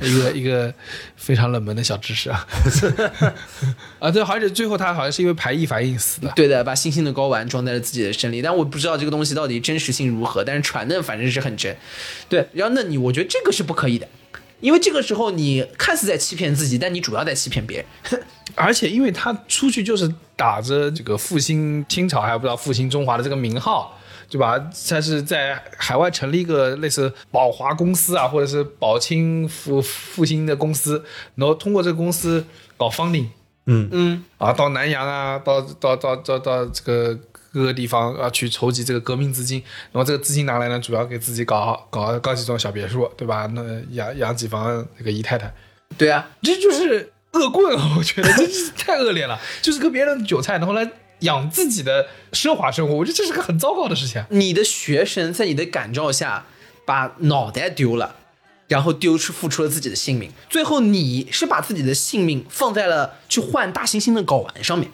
[0.00, 0.72] 一个一个
[1.16, 2.46] 非常冷门的小知识啊。
[3.98, 6.32] 啊，对，而且最后他好像是因为排异反应死的。
[6.36, 11.76] 对的，把星星的睾丸装在了自己的身里，但我不知道这个东西到底真实性如何，但是传的反正是很真。
[12.28, 14.06] 对，然后那你我觉得这个是不可以的，
[14.60, 17.78] 因为这个时候你看似在欺骗自己，但你主要在欺骗别
[18.10, 18.22] 人。
[18.54, 23.94] 而且因为他出去就是打着这个复兴清朝，还不知道复兴中华的这个名号。
[24.30, 24.58] 对吧？
[24.86, 31.02] 他是在海外成立一个类似宝华公司啊，或者是宝清复复兴的公司，
[31.36, 32.44] 然后通过这个公司
[32.76, 33.28] 搞 funding，
[33.64, 37.18] 嗯，啊，到南洋啊，到到到到到这个
[37.52, 43.46] 各个地方啊，去筹集这个革命资金，然后这个资金拿来呢，主要给自己搞搞搞几幢小别墅，对吧？
[43.54, 45.52] 那养养几房那个姨太太，
[45.96, 47.94] 对啊，这就是恶棍啊！
[47.98, 50.90] 我觉得这是太恶劣了，就是割别人的韭菜，然后来
[51.20, 54.26] 养自己的奢华生活，我觉得这是个很糟糕的事情啊。
[54.30, 56.46] 你的学生在你的感召下
[56.84, 58.16] 把脑袋丢了。
[58.68, 64.90] 然后丢出付出了自己的性命，最后你是把自己的性命放在了去换大猩猩的睾丸上面，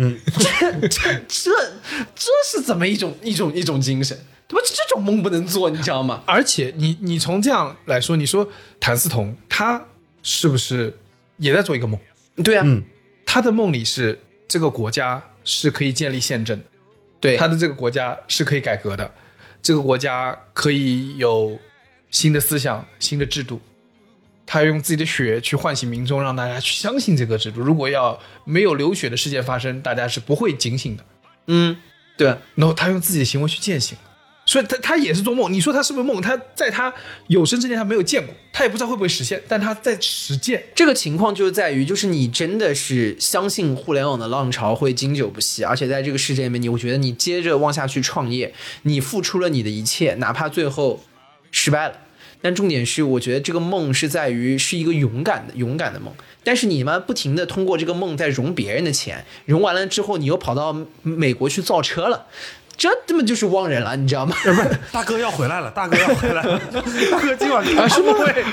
[0.00, 1.50] 嗯，这这这
[2.14, 4.64] 这是怎么一种一种一种精神，对吧？
[4.64, 6.22] 这种梦不能做，你知道吗？
[6.24, 9.84] 而且你你从这样来说，你说谭嗣同他
[10.22, 10.96] 是不是
[11.38, 11.98] 也在做一个梦？
[12.44, 12.64] 对啊，
[13.26, 16.64] 他的梦里是这个国家是可以建立宪政的，
[17.20, 19.12] 对，他的这个国家是可以改革的，
[19.60, 21.58] 这个国家可以有
[22.10, 23.60] 新的思想、新的制度。
[24.50, 27.60] 他用自己的血去唤醒民众，让大家去相信这个制度。
[27.60, 31.04] 如果要没有流血的事件发生，大家是不会警醒的。
[31.48, 31.76] 嗯，
[32.16, 33.98] 对，然后他用自己的行为去践行，
[34.46, 35.52] 所以他他也是做梦。
[35.52, 36.22] 你说他是不是梦？
[36.22, 36.94] 他在他
[37.26, 40.64] 有生之年他没有见过，他也不知道会不会实现，但他在实践。
[40.74, 51.04] 这个情况就在于，就是你真的是相信互联网的浪潮会经久不息，而且在这个世界里面，你我觉得你接着往下去创业，你付出了你的一切，哪怕最后
[51.50, 51.94] 失败了，
[52.40, 56.12] 但重点是，我觉得这个梦是在于是一个勇敢的勇敢的梦。
[56.44, 62.26] 但是你们不停的通过这个梦在融别人的钱，融完了之后，你又跑到美国去造车了。
[62.78, 64.36] 这他妈就是忘人了，你知道吗？
[64.92, 66.60] 大哥要回来了，大哥要回来了，
[67.10, 68.44] 大哥今晚开发布会，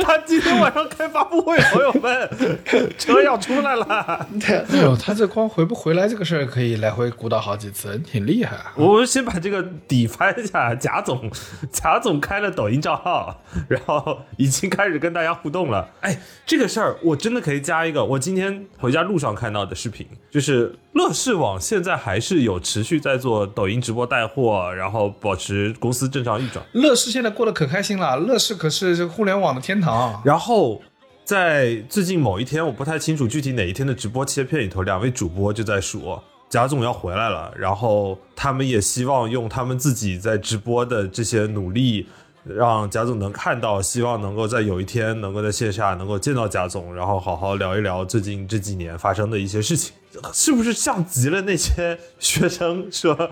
[0.00, 2.30] 他今天晚上开发布会，朋友们，
[2.96, 4.26] 车要出来了。
[4.46, 8.72] 哎呦，他这光回不回来这个事儿，可以来回鼓捣好几次，挺厉害啊。
[8.76, 11.28] 我们先把这个底翻一下，贾总，
[11.72, 15.88] 贾总开了抖音账号，然后已经开始跟大家互动了。
[16.02, 26.64] 哎，这个事儿我真的可以加一个，我今天回家路上看到的视频，就是乐视网现在还是有持续在做抖音直播带货，然后保持公司正常运转。
[26.72, 30.20] 乐视现在过得可开心了，乐视可是这个互联网的天堂。
[30.24, 30.80] 然后
[31.24, 42.06] 在最近某一天，我不太清楚具体哪一天的直播切片里头，两位主播就在说贾总要回来了，然后他们也希望用他们自己在直播的这些努力，
[42.44, 49.92] 让贾总能看到，希望能够在有一天能够在线下能够见到贾总，然后好好聊一聊最近这几年发生的一些事情，
[50.32, 53.30] 是不是像极了那些学生说，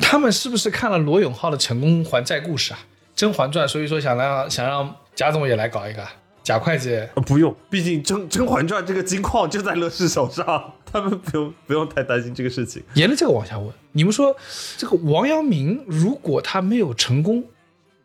[0.00, 2.78] 他们是不是看了罗永浩的成功还债故事啊，
[3.14, 6.06] 《甄嬛传》，所以说想让想让贾总也来搞一个
[6.42, 6.94] 贾会计。
[7.14, 12.82] 呃不用，毕竟《甄甄嬛传》这个金矿就在乐视手上，他们不用不用太担心这个事情。
[12.94, 14.36] 沿着这个往下问，你们说
[14.76, 17.44] 这个王阳明如果他没有成功，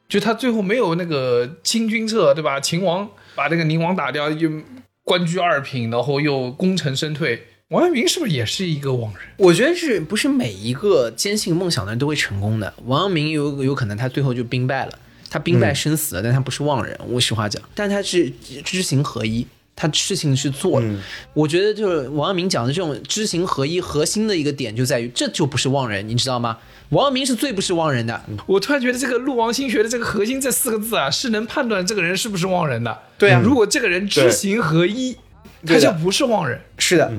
[0.07, 2.60] 就他最后没有那个清君侧，对吧？
[2.60, 4.49] 秦王把这个宁王打掉，又
[5.03, 9.22] 官居二品，然后又功成身退，王阳明是不是也是一个妄人？
[9.38, 12.74] 我觉得是不是每一个坚信梦想的人都会成功的？
[12.86, 14.93] 王阳明有有可能他最后就兵败了，
[15.30, 16.99] 他兵败身死了，但他不是妄人。
[17.07, 18.28] 我实话讲，但他是
[18.65, 19.45] 知行合一，
[19.76, 20.95] 他事情是做了。
[21.36, 26.57] 我觉得就是王阳明讲的这种知行合一，核心的一个点就在于这就不是妄人，你知道吗？
[26.89, 28.20] 王阳明是最不是妄人的。
[28.47, 32.97] 我突然觉得这个陆王心学的这个核心这四个字啊，是能判断这个人是不是妄人的。
[33.20, 35.15] 对啊如果这个人知行合一，
[35.66, 36.60] 他就不是妄人。
[36.78, 37.12] 是的，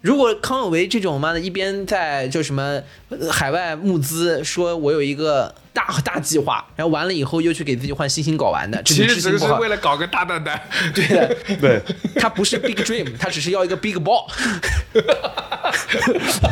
[0.00, 10.60] 如果康有为这种妈的，一边在就什么呃海外募资，说我有一个大 大计划，然后完了以后又去给自己换星星睾丸的，这其实只是为了搞个大蛋蛋。
[10.92, 11.80] 对的， 对，
[12.16, 14.26] 他不是 big dream，他只是要一个 big ball。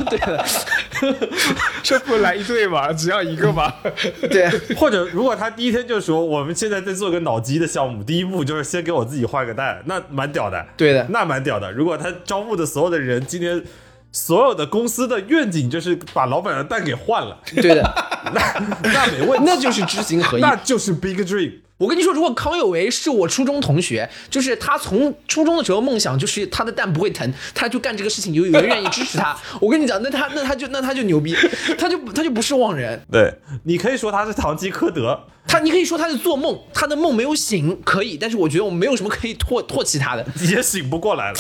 [0.09, 0.45] 对的，
[1.83, 2.93] 这不来一对吗？
[2.93, 3.73] 只要一个吗。
[4.31, 10.65] 对，或者如果他第一天就说我们现在在做个脑机的项目，第一步就是先给我自己换个蛋，那蛮屌的。
[10.77, 11.73] 对的那蛮屌的。
[11.73, 13.61] 如果他招募的所有的人今天。
[14.17, 17.83] 所有的公司的愿景就是把老板的蛋给换了，对的，
[18.33, 20.41] 那那没问题，那就是知行合一。
[20.41, 21.53] 那就是 big dream。
[21.79, 29.37] 我跟你说，如果康有为是我初中同学，就是他从初中的时候梦想就是他的蛋不会疼，他就干这个事情，有有人愿意支持他。
[29.61, 31.37] 我跟你讲，那他那他就那他就牛逼，
[31.77, 32.99] 他就他就不是妄人。
[33.13, 40.27] 对你可以说他是堂吉诃德，他你可以说他是做梦，他的梦没有醒，可以，但是我觉得我没有什么可以唾唾弃他的。
[40.51, 41.39] 也醒不过来了，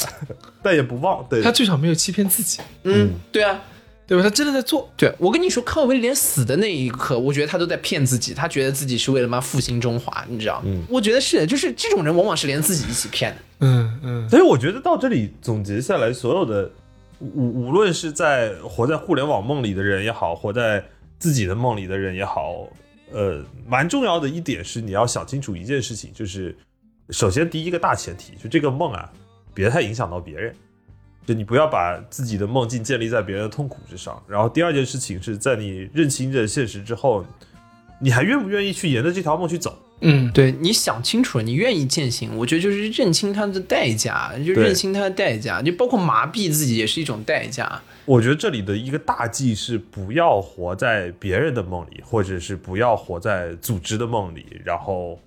[0.62, 1.24] 但也不忘。
[1.30, 3.58] 对，他最少没有欺骗自己，嗯，对啊，
[4.06, 4.22] 对吧？
[4.22, 4.88] 他真的在做。
[4.96, 10.62] 对我跟你说，康有为连死的那一刻，我觉得他都在骗自己，他觉得自己是为了妈复兴中华，你知道？
[10.64, 13.38] 嗯，我觉得是，就是这种人往往是连自己一起骗的。
[13.60, 16.70] 嗯嗯，所以我觉得到这里总结下来，所有的
[17.18, 20.84] 无无论是在活在互联网梦里的人也好，活在
[21.18, 22.68] 自己的梦里的人也好，
[23.12, 26.56] 呃，蛮重要的一点是你要想清楚一件事情，就是
[27.10, 29.10] 首先第一个大前提，就这个梦啊，
[29.52, 30.54] 别太影响到别人。
[31.26, 34.22] 就你不要把自己的梦境建立在别人的痛苦之上。
[34.28, 37.24] 然后第二件事情是在你认清这现实之后，
[38.00, 39.76] 你还愿不愿意去沿着这条梦去走？
[40.02, 47.80] 嗯，对，你想清楚了，你愿意践行，我觉得就是认清它的代价，就认清它的代价，就包括麻痹自己也是一种代价。
[48.04, 55.18] 我觉得这里的一个大忌是不要活在别人的梦里，或者是不要活在组织的梦里，然后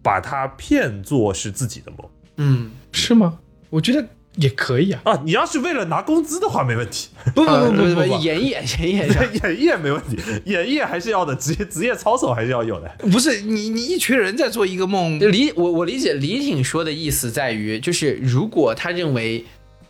[0.00, 3.40] 把它骗作是自己的梦嗯，是吗？
[3.70, 4.06] 我觉得
[4.36, 5.00] 也可以啊。
[5.04, 5.22] 啊！
[5.24, 9.12] 你要是为了拿工资的话，没问题，不不呃不不不不，演一演，演一演一。
[9.12, 10.16] 演绎 没问题，
[10.46, 12.90] 演绎还是要的，职业职业操守还是要有的。
[13.10, 19.44] 不是你你一群人在做一个梦，李我我理解李挺说的意思在于，就是如果他认为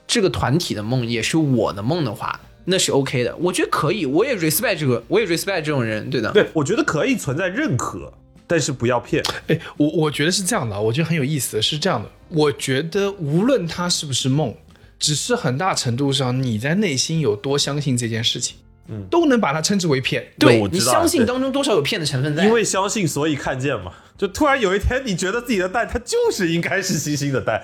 [0.06, 3.34] 这个团体的梦也是我的梦的话，那是 OK 的。
[3.36, 6.30] 我觉得可以，我也 respect 这个，我也 respect 这种人，对的。
[6.32, 8.12] 对，我觉得可以存在认可，
[8.52, 9.24] 但是不要骗。
[9.48, 14.54] 哎，我我觉得是这样的啊，我觉得很有意思的是这样的，我觉得无论它是不是梦，
[14.98, 18.56] 只是很大程度上你在内心有多相信这件事情。
[18.88, 20.26] 嗯都能把它称之为骗。
[20.38, 22.44] 对你相信当中多少有骗的成分在？
[22.44, 23.92] 因为相信，所以看见嘛。
[24.18, 27.62] 就突然有一天，你觉得自己的蛋它就是应该是星星的蛋，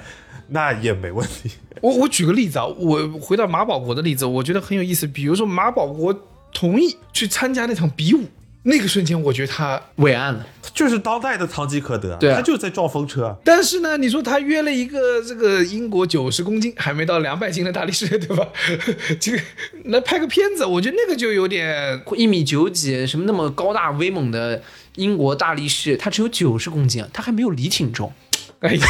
[0.51, 1.51] 那也没问题。
[1.81, 5.09] 我我举个例子啊，我回到马保国的例子，我觉得很有意思。
[5.09, 6.15] 比如说马保国
[6.53, 8.25] 同意去参加那场比武，
[8.69, 13.37] 那个瞬间，我觉得他，伟岸了，就是当代的唐吉诃德，对啊他就在撞风车啊。
[13.43, 18.47] 但是呢，你说他约了一个这个英国九十公斤还没到两百斤的大力士，对吧？
[19.19, 19.39] 这个
[19.87, 24.63] 来拍个片子，我觉得那个就有点一米九几，什么那么高大威猛的
[24.97, 28.13] 英国大力士，他只有九十公斤啊，他还没有李挺重。
[28.61, 28.87] 哎呀，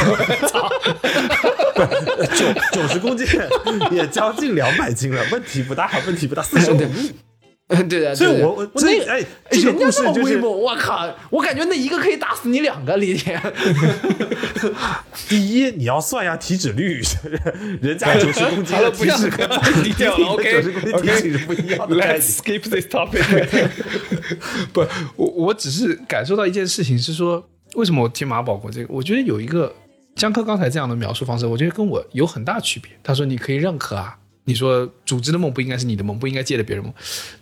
[0.48, 0.66] 操！
[2.34, 3.26] 九九十公斤
[3.90, 6.80] 也将近两百斤了，问题不大，问题不大，四十五。
[7.70, 11.06] 嗯，对的，所以我我我那哎人家故事就是这么威猛，我靠！
[11.28, 13.38] 我感觉那一个可以打死你两个，李挺。
[15.28, 17.02] 第一，你要算一下体脂率，
[17.82, 22.60] 人家九十公斤的体脂不要跟低调了，OK，九十公斤体脂是不一样的概 Let's 念。
[22.60, 23.68] skip this topic
[24.72, 24.86] 不，
[25.16, 28.86] 我我只是感受到一件事情，是说为什么我提马保国这个？
[28.94, 29.74] 我觉得有一个
[30.16, 32.90] 江科刚才这样的描述方式，我觉得跟我有很大区别。
[33.02, 34.16] 他说你可以认可啊，
[34.48, 36.90] 你说组织的梦不应该是你的梦，不应该借着别人梦。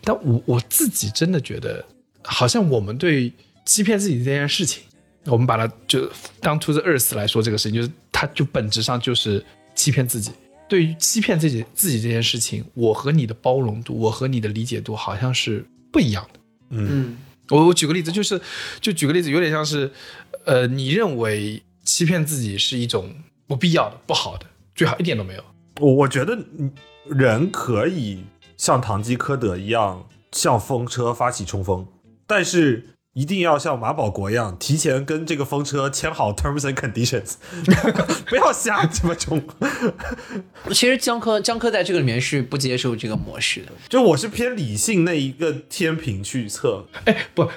[0.03, 1.85] 但我我自己真的觉得，
[2.25, 3.33] 好像我们对
[3.65, 4.83] 欺骗自己这件事情，
[5.27, 6.11] 我们把它就
[6.41, 9.45] 当 to the earth 来说，这个事情就是它就本质上就是
[9.77, 10.33] 欺骗自己。
[10.69, 16.41] 对于欺骗自己自己这件事情，我和你的包容度，我和你的理解度好像是不一样的。
[16.71, 17.17] 嗯，
[17.51, 18.41] 我我举个例子，就是
[18.81, 19.89] 就举个例子，有点像是，
[20.45, 23.15] 呃，你认为欺骗自己是一种
[23.47, 25.45] 不必要的、不好的，最好一点都没有。
[25.79, 26.73] 我我觉得嗯
[27.09, 28.25] 人可以
[28.57, 31.87] 像堂吉诃德一样向风车发起冲锋，
[32.27, 37.35] 但是一定要像马保国一样，提前跟这个风车签好 terms and conditions，
[38.29, 39.43] 不要瞎这么冲。
[40.69, 43.73] 其实江科江科在这个里面是不接受这个模式的。
[43.89, 47.49] 就我是偏理性那一个天平去测，哎，不，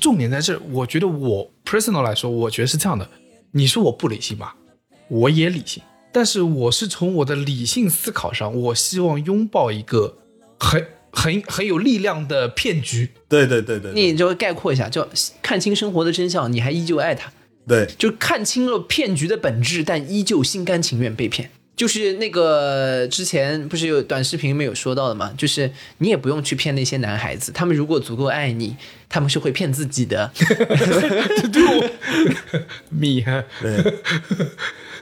[0.00, 3.08] 重点在这，我觉得我 personal 来说，我觉得是这样的。
[3.52, 4.54] 你说我不理性吧，
[5.08, 5.82] 我也理性，
[6.12, 10.16] 但是我是从我的理性思考上，我希望拥抱一个
[10.58, 13.10] 很很很有力量的骗局。
[13.28, 14.02] 对对对对对。
[14.10, 15.06] 你就概括一下，就
[15.42, 17.30] 看清生活的真相，你还依旧爱他，
[17.66, 21.50] 对，就看清了骗局的本质，但依旧心甘情愿被骗。
[21.76, 28.76] 就是那个之前不是有短视频里面有说到的嘛，就是你也不用去骗那些男孩子，他们如果足够爱你，
[29.08, 30.28] 他们是会骗自己的。
[32.90, 33.94] 米哈，对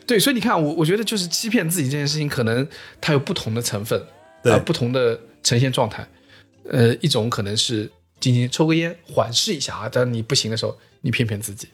[0.06, 2.66] 对，所以你看，我我觉得就是欺骗自己这件事情，可能
[3.00, 4.00] 它有不同的成分，
[4.42, 6.06] 对啊不同的呈现状态。
[6.68, 11.66] 呃，一种可能是仅仅抽个烟缓释一下啊，当你不行的时候，你骗骗自己；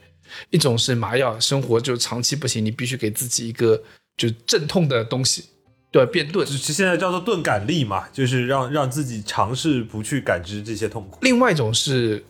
[0.51, 3.83] 一种是麻药，生活就长期不行，你必须给自己一个
[4.17, 5.45] 就镇痛的东西，
[5.91, 6.05] 对？
[6.07, 6.47] 变钝。
[6.47, 11.19] 就是现在叫做钝感力嘛，就是让让自己尝试不去感知这些痛苦。
[11.23, 12.23] 另外一种是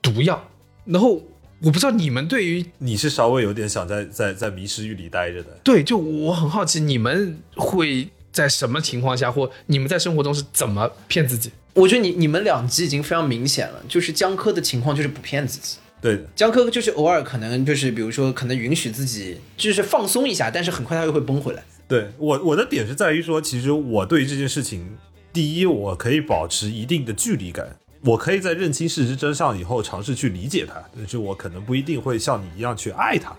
[0.00, 0.48] 毒药，
[0.84, 1.20] 然后
[1.64, 11.50] 我不知道你们对于你是稍微有点想在在在迷失域里待着的，对，就我很好奇，你们会在什么情况下，或你们在生活中是怎么骗自己？
[11.72, 15.78] 我觉得你你们两集已经非常明显了，就是江科的情况就是不骗自己。
[16.02, 21.62] 对的，江科就是偶尔可能就是比如说可能允许自己就是放松一下，但是很快他又会崩回来。
[21.88, 24.98] 对我我的点是在于说，其实我对于这件事情，
[25.32, 33.34] 第一，我可以保持一定的距离感，我可以在认清事实真相以后尝试去理解它，但是我可能不一定会像你一样去爱它。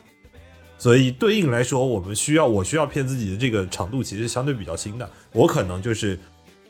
[0.77, 6.19] 所以对应来说，我们需要我需要骗自己的这个长度其实相对比较轻的，我可能就是。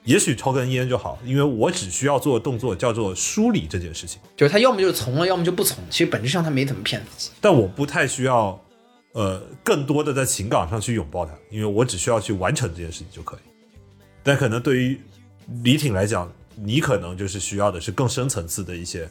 [0.03, 5.83] 也许抽根烟就好，因为我只需要做动作叫做梳理这件事情，就是他要么就是从了，要么就不从。
[5.89, 7.31] 其实本质上他没怎么骗自己。
[7.41, 8.63] 但我不太需要，
[9.13, 13.39] 呃，更多的在情感上去拥抱他，因为我只需要去完成这件事情就可以。
[14.21, 15.01] 但可能对于
[15.63, 16.31] 李挺来讲，
[16.63, 19.09] 你可能就是需要的是更深层次的一些，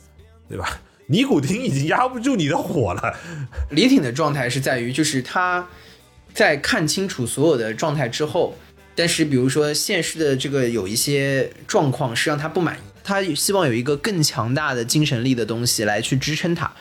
[0.48, 0.80] 对吧？
[1.06, 3.14] 尼古丁已经压不住你的火了，
[3.70, 5.68] 李挺的状态是在于，就是他
[6.32, 8.54] 在看清楚所有的状态之后，
[8.94, 16.72] 但是比如说现实的这个有一些状况是让他不满意，他希望有一个更强大的精神力的东西来去支撑他。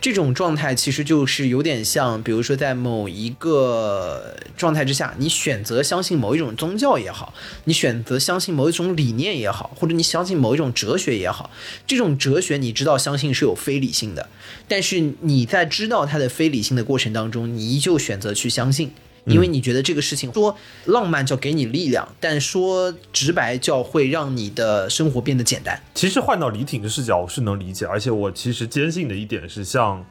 [0.00, 7.34] 这种状态其实就是有点像，比如说在某一个状态之下，你选择相信某一种宗教也好，
[7.64, 11.50] 你选择相信某一种理念也好，或者你相信某一种哲学也好，
[11.86, 14.30] 这种哲学你知道相信是有非理性的，
[14.66, 18.92] 但是你在知道它的非理性的过程当中，你依旧选择去相信。
[19.26, 20.56] 因为你觉得这个事情说
[20.86, 25.80] 浪漫叫给你力量，但说直白叫会让你的生活变得简单。
[25.94, 30.04] 其实换到李挺的视角，我是能理解，而且我其实坚信的一点是，像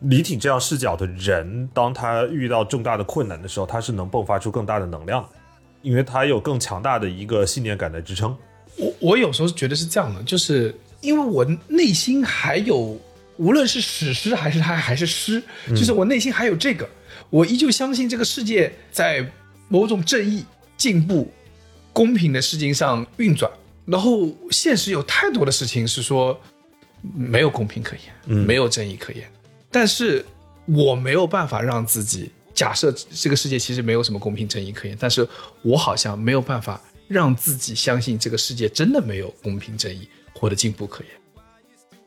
[0.00, 5.26] 李挺这样视角的人，当他遇到重大的困难的时候，他是能迸发出更大的能量，
[5.82, 8.36] 因为他有更强大的一个信念感的支撑。
[8.76, 12.98] 我我有时候觉得是这样的，就是因为我内心还有，
[13.38, 16.86] 无论是史诗还是他还是诗，就是我内心还有这个，
[17.30, 19.30] 我依旧相信这个世界在
[19.68, 20.44] 某种正义、
[20.76, 21.32] 进步、
[21.92, 23.50] 公平的事情上运转。
[23.84, 26.36] 然后现实有太多的事情是说
[27.14, 29.30] 没有公平可言，没有正义可言，
[29.70, 30.24] 但是
[30.66, 35.28] 我没有办法让自己假设这个世界其实没有什么公平正义可言，但是
[35.62, 41.12] 我好像没有办法让自己相信这个世界真的没有公平正义或者进步可言。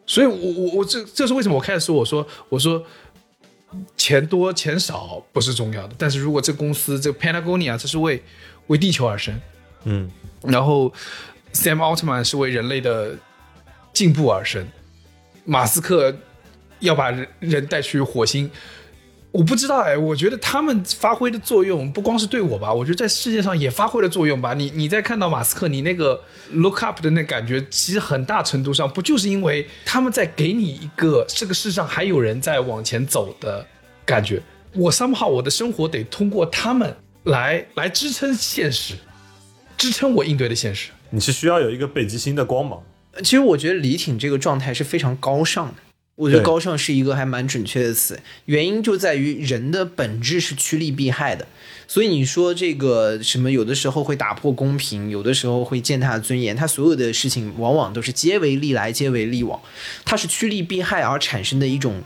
[0.06, 2.84] 所以我，我我这这是为什么我开始说我说我说
[3.96, 8.24] 钱多钱少不是重要的，但是如果这公司这个 Patagonia 这是为
[8.68, 9.40] 为地球而生，
[9.84, 10.10] 嗯，
[10.44, 10.92] 然后
[11.54, 13.16] Sam 奥特曼是为人类的
[13.94, 14.68] 进步而生，
[15.46, 16.16] 马斯克
[16.80, 18.50] 要把人人带去火星。
[19.32, 24.56] 我不知道哎，我觉得他们发挥的作用不光是对我吧，我觉得在世界上也发挥了作用吧。
[24.56, 26.20] 你你在看到马斯克，你那个
[26.52, 33.66] look up 的那感觉，其实很大程度上不就是因为他们在给你一个这个世上还有人在往前走的
[34.04, 34.42] 感觉。
[34.74, 38.96] 我 somehow 我的生活得通过他们来来支撑现实，
[39.78, 40.90] 支撑我应对的现实。
[41.12, 42.82] 你是需要有一个北极星的光芒。
[43.20, 45.74] 其实我觉得李挺这个状态是非常高尚的。
[46.20, 51.48] 我觉得高尚是一个还蛮准确的词，原因就在于人的本质是趋利避害的。
[51.88, 59.62] 所以你说这个什么，有的时候会打破公平，有的时候会践踏尊严，它所有的事情往往都是皆为利来，皆为利往，
[60.04, 62.04] 它是趋利避害而产生的一种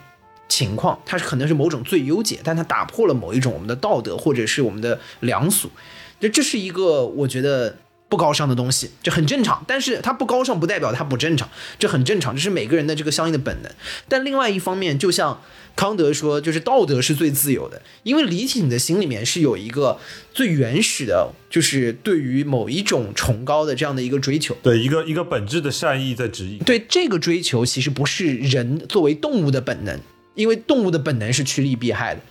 [0.48, 5.72] 情况，它是可能是某种最优解，但它打破了某一种我们的道德或者是我们的良俗，
[6.19, 7.80] 这这是一个我觉得
[8.10, 9.64] 不高尚的东西，这很正常。
[9.68, 11.50] 但是它不高尚不代表它不正常，
[11.80, 13.72] 这很正常，这是每个人的这个相应的本能。
[14.08, 15.42] 但另外一方面，就像
[15.76, 20.00] 康德说，就是道德是最自由的，因为李挺的心里面是有一个
[20.32, 24.56] 最原始的，就是对于某一种崇高的这样的一个追求。
[24.62, 26.60] 对，一个一个本质的善意在指引。
[26.60, 30.00] 对这个追求，其实不是人作为动物的本能，
[30.36, 32.22] 因为动物的本能是趋利避害的。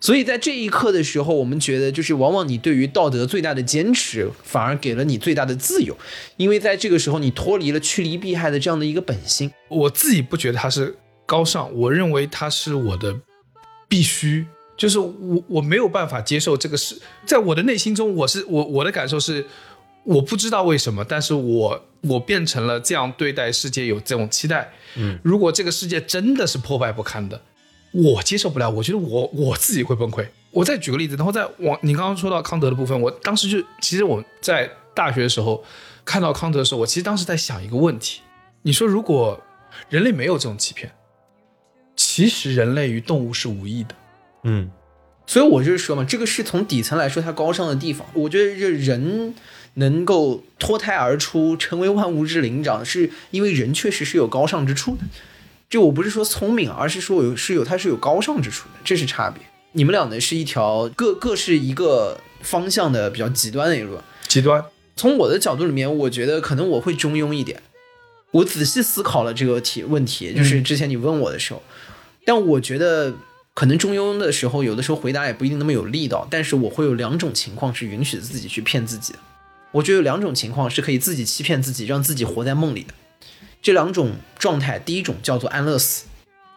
[0.00, 5.96] 所以在这一刻的时候，我们觉得就是往往你对于道德最大的坚持，反而给了你最大的自由，
[6.36, 9.50] 因为在这个时候你脱离了趋利避害的这样的一个本性。
[9.68, 10.96] 我自己不觉得它是
[11.26, 13.14] 高尚，我认为它是我的
[13.88, 14.46] 必须，
[14.76, 19.44] 就是我我没有办法接受这个事，在我的内心中，我是我我的感受是，
[20.04, 24.70] 我不知道为什么，但是我我变成了这样对待世界有这种期待。
[24.96, 27.40] 嗯，如果这个世界真的是破败不堪的，
[27.98, 30.24] 我接受不了，我觉得我我自己会崩溃。
[30.50, 35.64] 我再举个例子，然后再往你刚刚说到康德的部分，我当时就其实我在大学的时候
[36.04, 38.20] 看到康德的时候，我其实当时在想一个问题：
[38.62, 39.40] 你说如果
[39.88, 40.92] 人类没有这种欺骗，
[41.96, 43.94] 其实人类与动物是无异的。
[44.44, 44.70] 嗯，
[45.26, 48.06] 所以我就是说嘛，这个是从底层来说它高尚的地方。
[48.14, 49.34] 我觉得这人
[49.74, 55.02] 能够脱胎而出，成为万物之灵长，是因为人确实是有高尚之处的。
[55.70, 59.42] 就我不是说聪明，而是说有是有它是有高尚之处的，这是差别。
[59.72, 63.98] 你们俩呢是一条各各是一个方向的比较极端的一路。
[64.26, 64.64] 极端，
[64.96, 67.62] 从我的角度里面，我觉得可能我会中庸一点。
[68.30, 71.62] 我仔细思考了这个题问题，就是之前你问我的时候，
[72.24, 73.14] 但我觉得
[73.52, 76.26] 可能中庸的时候，有的时候回答也不一定那么有力道。
[76.30, 79.18] 但是我会有两种情况是允许自己去骗自己的。
[79.72, 82.94] 我觉得有两种情况是可以自己欺骗自己，让自己活在梦里的。
[83.60, 86.06] 这两种状态，第一种叫做安乐死。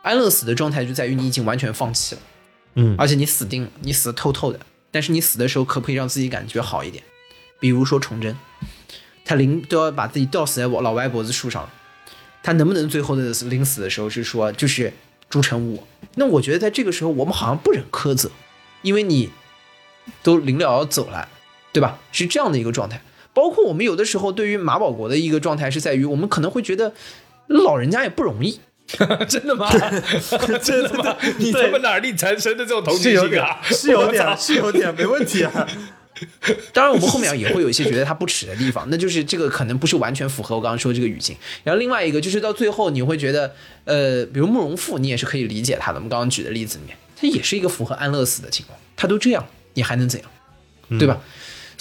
[0.03, 2.21] 安乐死的状态就在于你已经完全放弃了，
[2.75, 4.59] 嗯而且你死定了，你死的透透的。
[4.89, 7.03] 但是你死的时候，可不可以让自己感觉好一点？
[7.59, 8.35] 比如说崇祯，
[9.23, 11.69] 他临都要把自己吊死在我老歪脖子树上了，
[12.41, 14.91] 他能不能最后的临死的时候是说就是
[15.29, 15.83] 朱成武？
[16.15, 18.31] 那我觉得在这个时候，我们好像不忍苛责，
[18.81, 19.29] 因为你
[20.23, 21.29] 都临了要走了，
[21.71, 21.99] 对吧？
[22.11, 23.01] 是这样的一个状态。
[23.33, 26.93] 包括我们有的时候对于马保国的一个状态是在于，我们可能会觉得
[27.47, 28.59] 老人家也不容易，
[29.29, 29.69] 真的吗？
[30.61, 31.15] 真的吗？
[31.39, 35.67] 你他妈哪里产生的这种同情是有点心啊？，是有点，是有点，没问题啊。
[36.71, 41.35] 当然，我们后面也会有一些觉得他不耻的地方，那就是这个可能不是完全符合我刚刚说的这个语境。
[41.63, 43.55] 然后另外一个就是到最后你会觉得，
[43.85, 45.95] 呃，比如慕容复，你也是可以理解他的。
[45.95, 49.43] 我们刚刚举的例子里面，他也是一个符合安乐死的情况，他都这样，
[49.73, 50.29] 你还能怎样，
[50.99, 51.19] 对吧？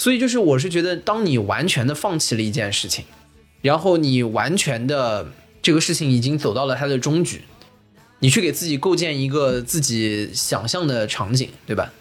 [0.01, 3.05] 所以就是我是觉得，当你完全的放弃了一件事情，
[3.61, 7.43] 然后你完全的这个事情已经走到了它的终局，
[8.17, 11.93] 你去给自己构建一个自己想象的场景，对吧？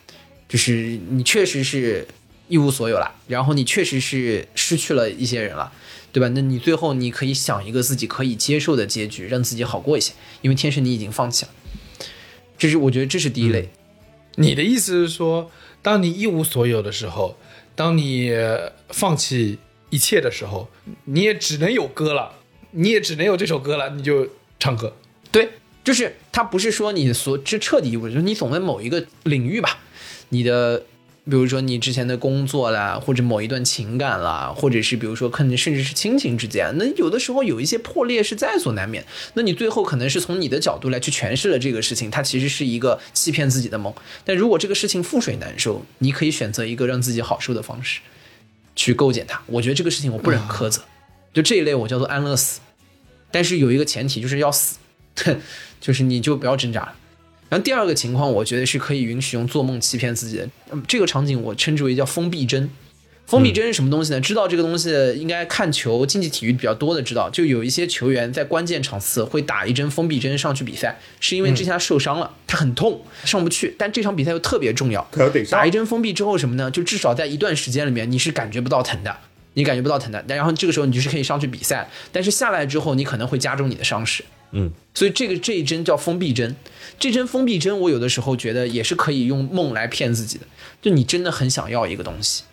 [0.49, 2.09] 就是你确实是
[2.49, 5.71] 一无所有了，然后你确实是失去了一些人了，
[6.11, 6.29] 对吧？
[6.29, 11.51] 那你最后你可以想一个自己可以接受的结局，让自己好过一些，因为天生你已经放弃了。
[12.57, 13.69] 这是我觉得这是第一类，
[14.37, 15.51] 你的意思是说，
[15.83, 17.37] 当你一无所有的时候，
[17.75, 18.33] 当你
[18.89, 19.59] 放弃
[19.91, 20.69] 一切的时候，
[21.05, 22.33] 你也只能有歌了，
[22.73, 24.29] 你也只能有这首歌了，你就
[24.59, 24.97] 唱歌。
[25.31, 25.51] 对，
[25.83, 29.79] 就是它不是说你所这彻底，我觉得你总在某一个领域吧，
[30.31, 30.85] 你的。
[31.31, 39.07] 比如说你之前的工作啦，或者某一段情感啦，或者是比如说可能甚至是亲情之间，那有的时候有一些破裂是在所难免。
[39.35, 43.95] 那你最后可能是从你的角度来去诠释了这个事情，它其实是一个欺骗自己的梦。
[44.25, 48.01] 但如果这个事情覆水难收，你可以选择一个让自己好受的方式
[48.75, 49.41] 去构建它。
[49.47, 50.83] 我觉得这个事情我不忍苛责，
[51.33, 52.61] 就这一类我叫做安乐死。
[53.31, 54.79] 但是有一个前提就是要死，
[55.81, 56.95] 就是你就不要挣扎了。
[57.51, 60.49] 然后第二个情况，我觉得是可以允许用做梦欺骗自己的。
[60.89, 62.71] 这个场景我称之为叫封闭针。
[63.27, 64.21] 封闭针是什么东西呢？
[64.21, 75.09] 知道这个东西应该看球、竞技体育比较多的知道，就有一些球员在关键场次会打一针封闭针上去比赛，是因为之前他受伤了，他很痛上不去，但这场比赛又特别重要，
[75.49, 76.69] 打一针封闭之后什么呢？
[76.73, 79.17] 就至少在一段时间里面你是感觉不到疼的，
[79.55, 80.25] 你感觉不到疼的。
[80.27, 84.25] 然后这个时候你就是可以上去比赛，但是下来之后你可能会加重你的伤势。
[84.53, 86.57] 嗯，所以这个这一针叫封闭针，
[86.99, 90.47] 这针封闭针，我有的时候觉得也是可以用梦来骗自己的。
[90.83, 92.45] 就你真的很想要一个东西，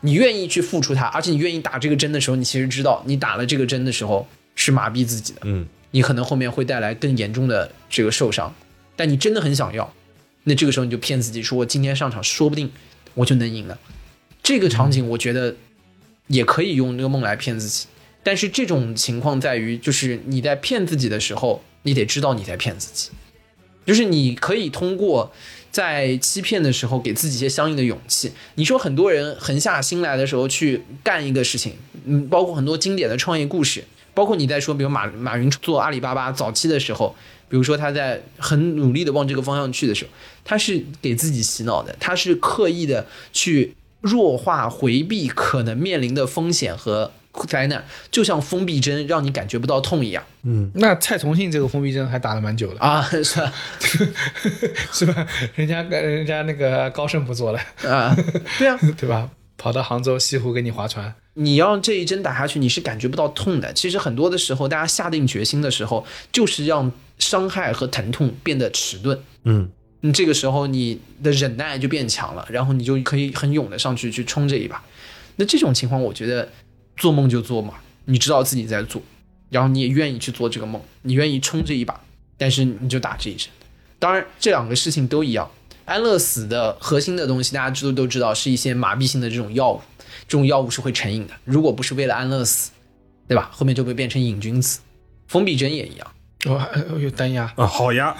[0.00, 8.54] 你愿意去付出它，而且你愿意打这个针的时候，你其实知道你打了这个针的时候是麻痹自己的，嗯，你可能后面会带来更严重的这个受伤，
[8.96, 9.92] 但你真的很想要，
[10.44, 12.70] 那这个时候你就骗自己说，我今天上场说不定
[13.14, 13.78] 我就能赢了。
[14.42, 15.54] 这个场景我觉得
[16.28, 17.86] 也可以用这个梦来骗自己。
[18.22, 23.10] 但是这种情况在于，就是你在骗自己的时候，你得知道你在骗自己。
[23.86, 25.32] 就是你可以通过
[25.70, 28.30] 在欺骗的时候，给自己一些相应的勇气。
[28.56, 31.72] 你说很多人狠下心来的时候去干一个事情，
[32.04, 33.82] 嗯，包括很多经典的创业故事，
[34.12, 37.16] 包括你在说，比如马马云做阿里巴巴早期的时候，
[37.48, 40.10] 比如说他在很努力的往这个方向去的时候，
[40.44, 47.12] 他是给自己洗脑的，他是刻意的去弱化、回避可能面临的风险和。
[47.46, 50.24] 灾难就像封闭针，让你感觉不到痛一样。
[50.42, 53.52] 嗯，那蔡崇信这个封闭针还打了蛮久的啊，是吧？
[54.92, 55.26] 是吧？
[55.54, 58.16] 人家人家那个高盛不做了啊，
[58.58, 59.30] 对啊， 对吧？
[59.56, 63.72] 跑到杭州西湖给你划船，你要这一针打下去，你是感觉不到痛的。
[63.72, 69.20] 其实很多的时候，大家下定决心的时候，就是让伤害和疼痛变得迟钝。
[69.42, 69.68] 嗯，
[70.02, 74.80] 你这个时候你的忍耐就变强了，然后你就可以很勇的上去去冲这一把。
[75.34, 76.48] 那这种情况，我觉得。
[76.98, 79.00] 做梦就做嘛，你知道自己在做，
[79.48, 81.98] 然后你也愿意去做这个梦，你愿意冲这一把，
[82.36, 83.48] 但是你就打这一针。
[83.98, 85.50] 当然，这两个事情都一样。
[85.84, 89.80] 安乐死的核心的东西，大家知道都知道，是一些麻痹性的这种药物，
[90.28, 91.32] 这种药物是会成瘾的。
[91.44, 92.72] 如果不是为了安乐死，
[93.26, 93.48] 对吧？
[93.52, 94.80] 后面就会变成瘾君子。
[95.28, 96.06] 封闭针也一样。
[96.46, 98.14] 哦，有单压啊，好呀。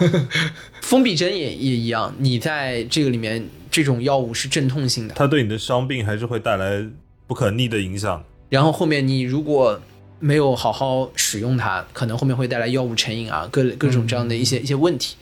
[0.80, 6.84] 封闭针也也一样，你在这个里面，这种药物是镇痛性的，它对你的伤病还是会带来
[7.26, 8.24] 不可逆的影响。
[8.49, 9.81] 然后后面你如果
[10.20, 15.16] 没有好好使用它，可能后面会带来药物成瘾啊，各各种这样的一些一些问题，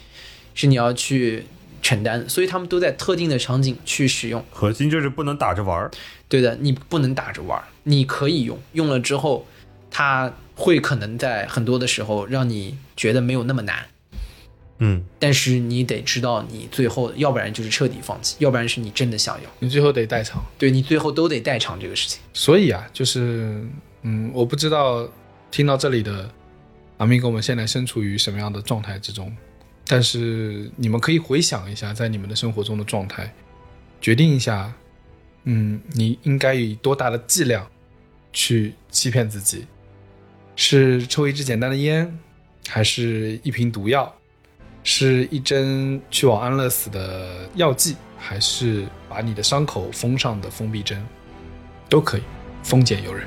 [0.54, 1.44] 是你要去
[1.82, 2.28] 承担。
[2.28, 4.44] 所以他们都在特定的场景去使用。
[4.50, 5.90] 核心就是不能打着玩儿。
[6.28, 9.46] 对的，你不能打着玩儿，你可以用，用了之后，
[9.90, 13.86] 它会可能在很多的时候让你觉得没有那么难。
[14.78, 20.44] 嗯，但是你得知道，你最后要不然就是彻底放弃，要不然是你真的想要，你最后得代偿。
[20.58, 22.20] 对你最后都得代偿这个事情。
[22.32, 23.64] 所以啊，就是
[24.02, 25.08] 嗯，我不知道
[25.50, 26.30] 听到这里的
[26.98, 29.34] 阿明哥们现在身处于什么样的状态之中，
[29.86, 33.32] 但是你们可以回想一下，在你们的生活中的状态，
[34.00, 34.72] 决定一下，
[35.44, 37.66] 嗯，你应该以多大的剂量
[38.32, 39.64] 去欺骗自己？
[40.54, 42.18] 是抽一支简单的烟，
[42.66, 44.14] 还是一瓶毒药？
[44.88, 51.04] 是一针去往安乐死的药剂，还是把你的伤口封上的封闭针，
[51.88, 52.22] 都可以，
[52.62, 53.26] 丰俭由人。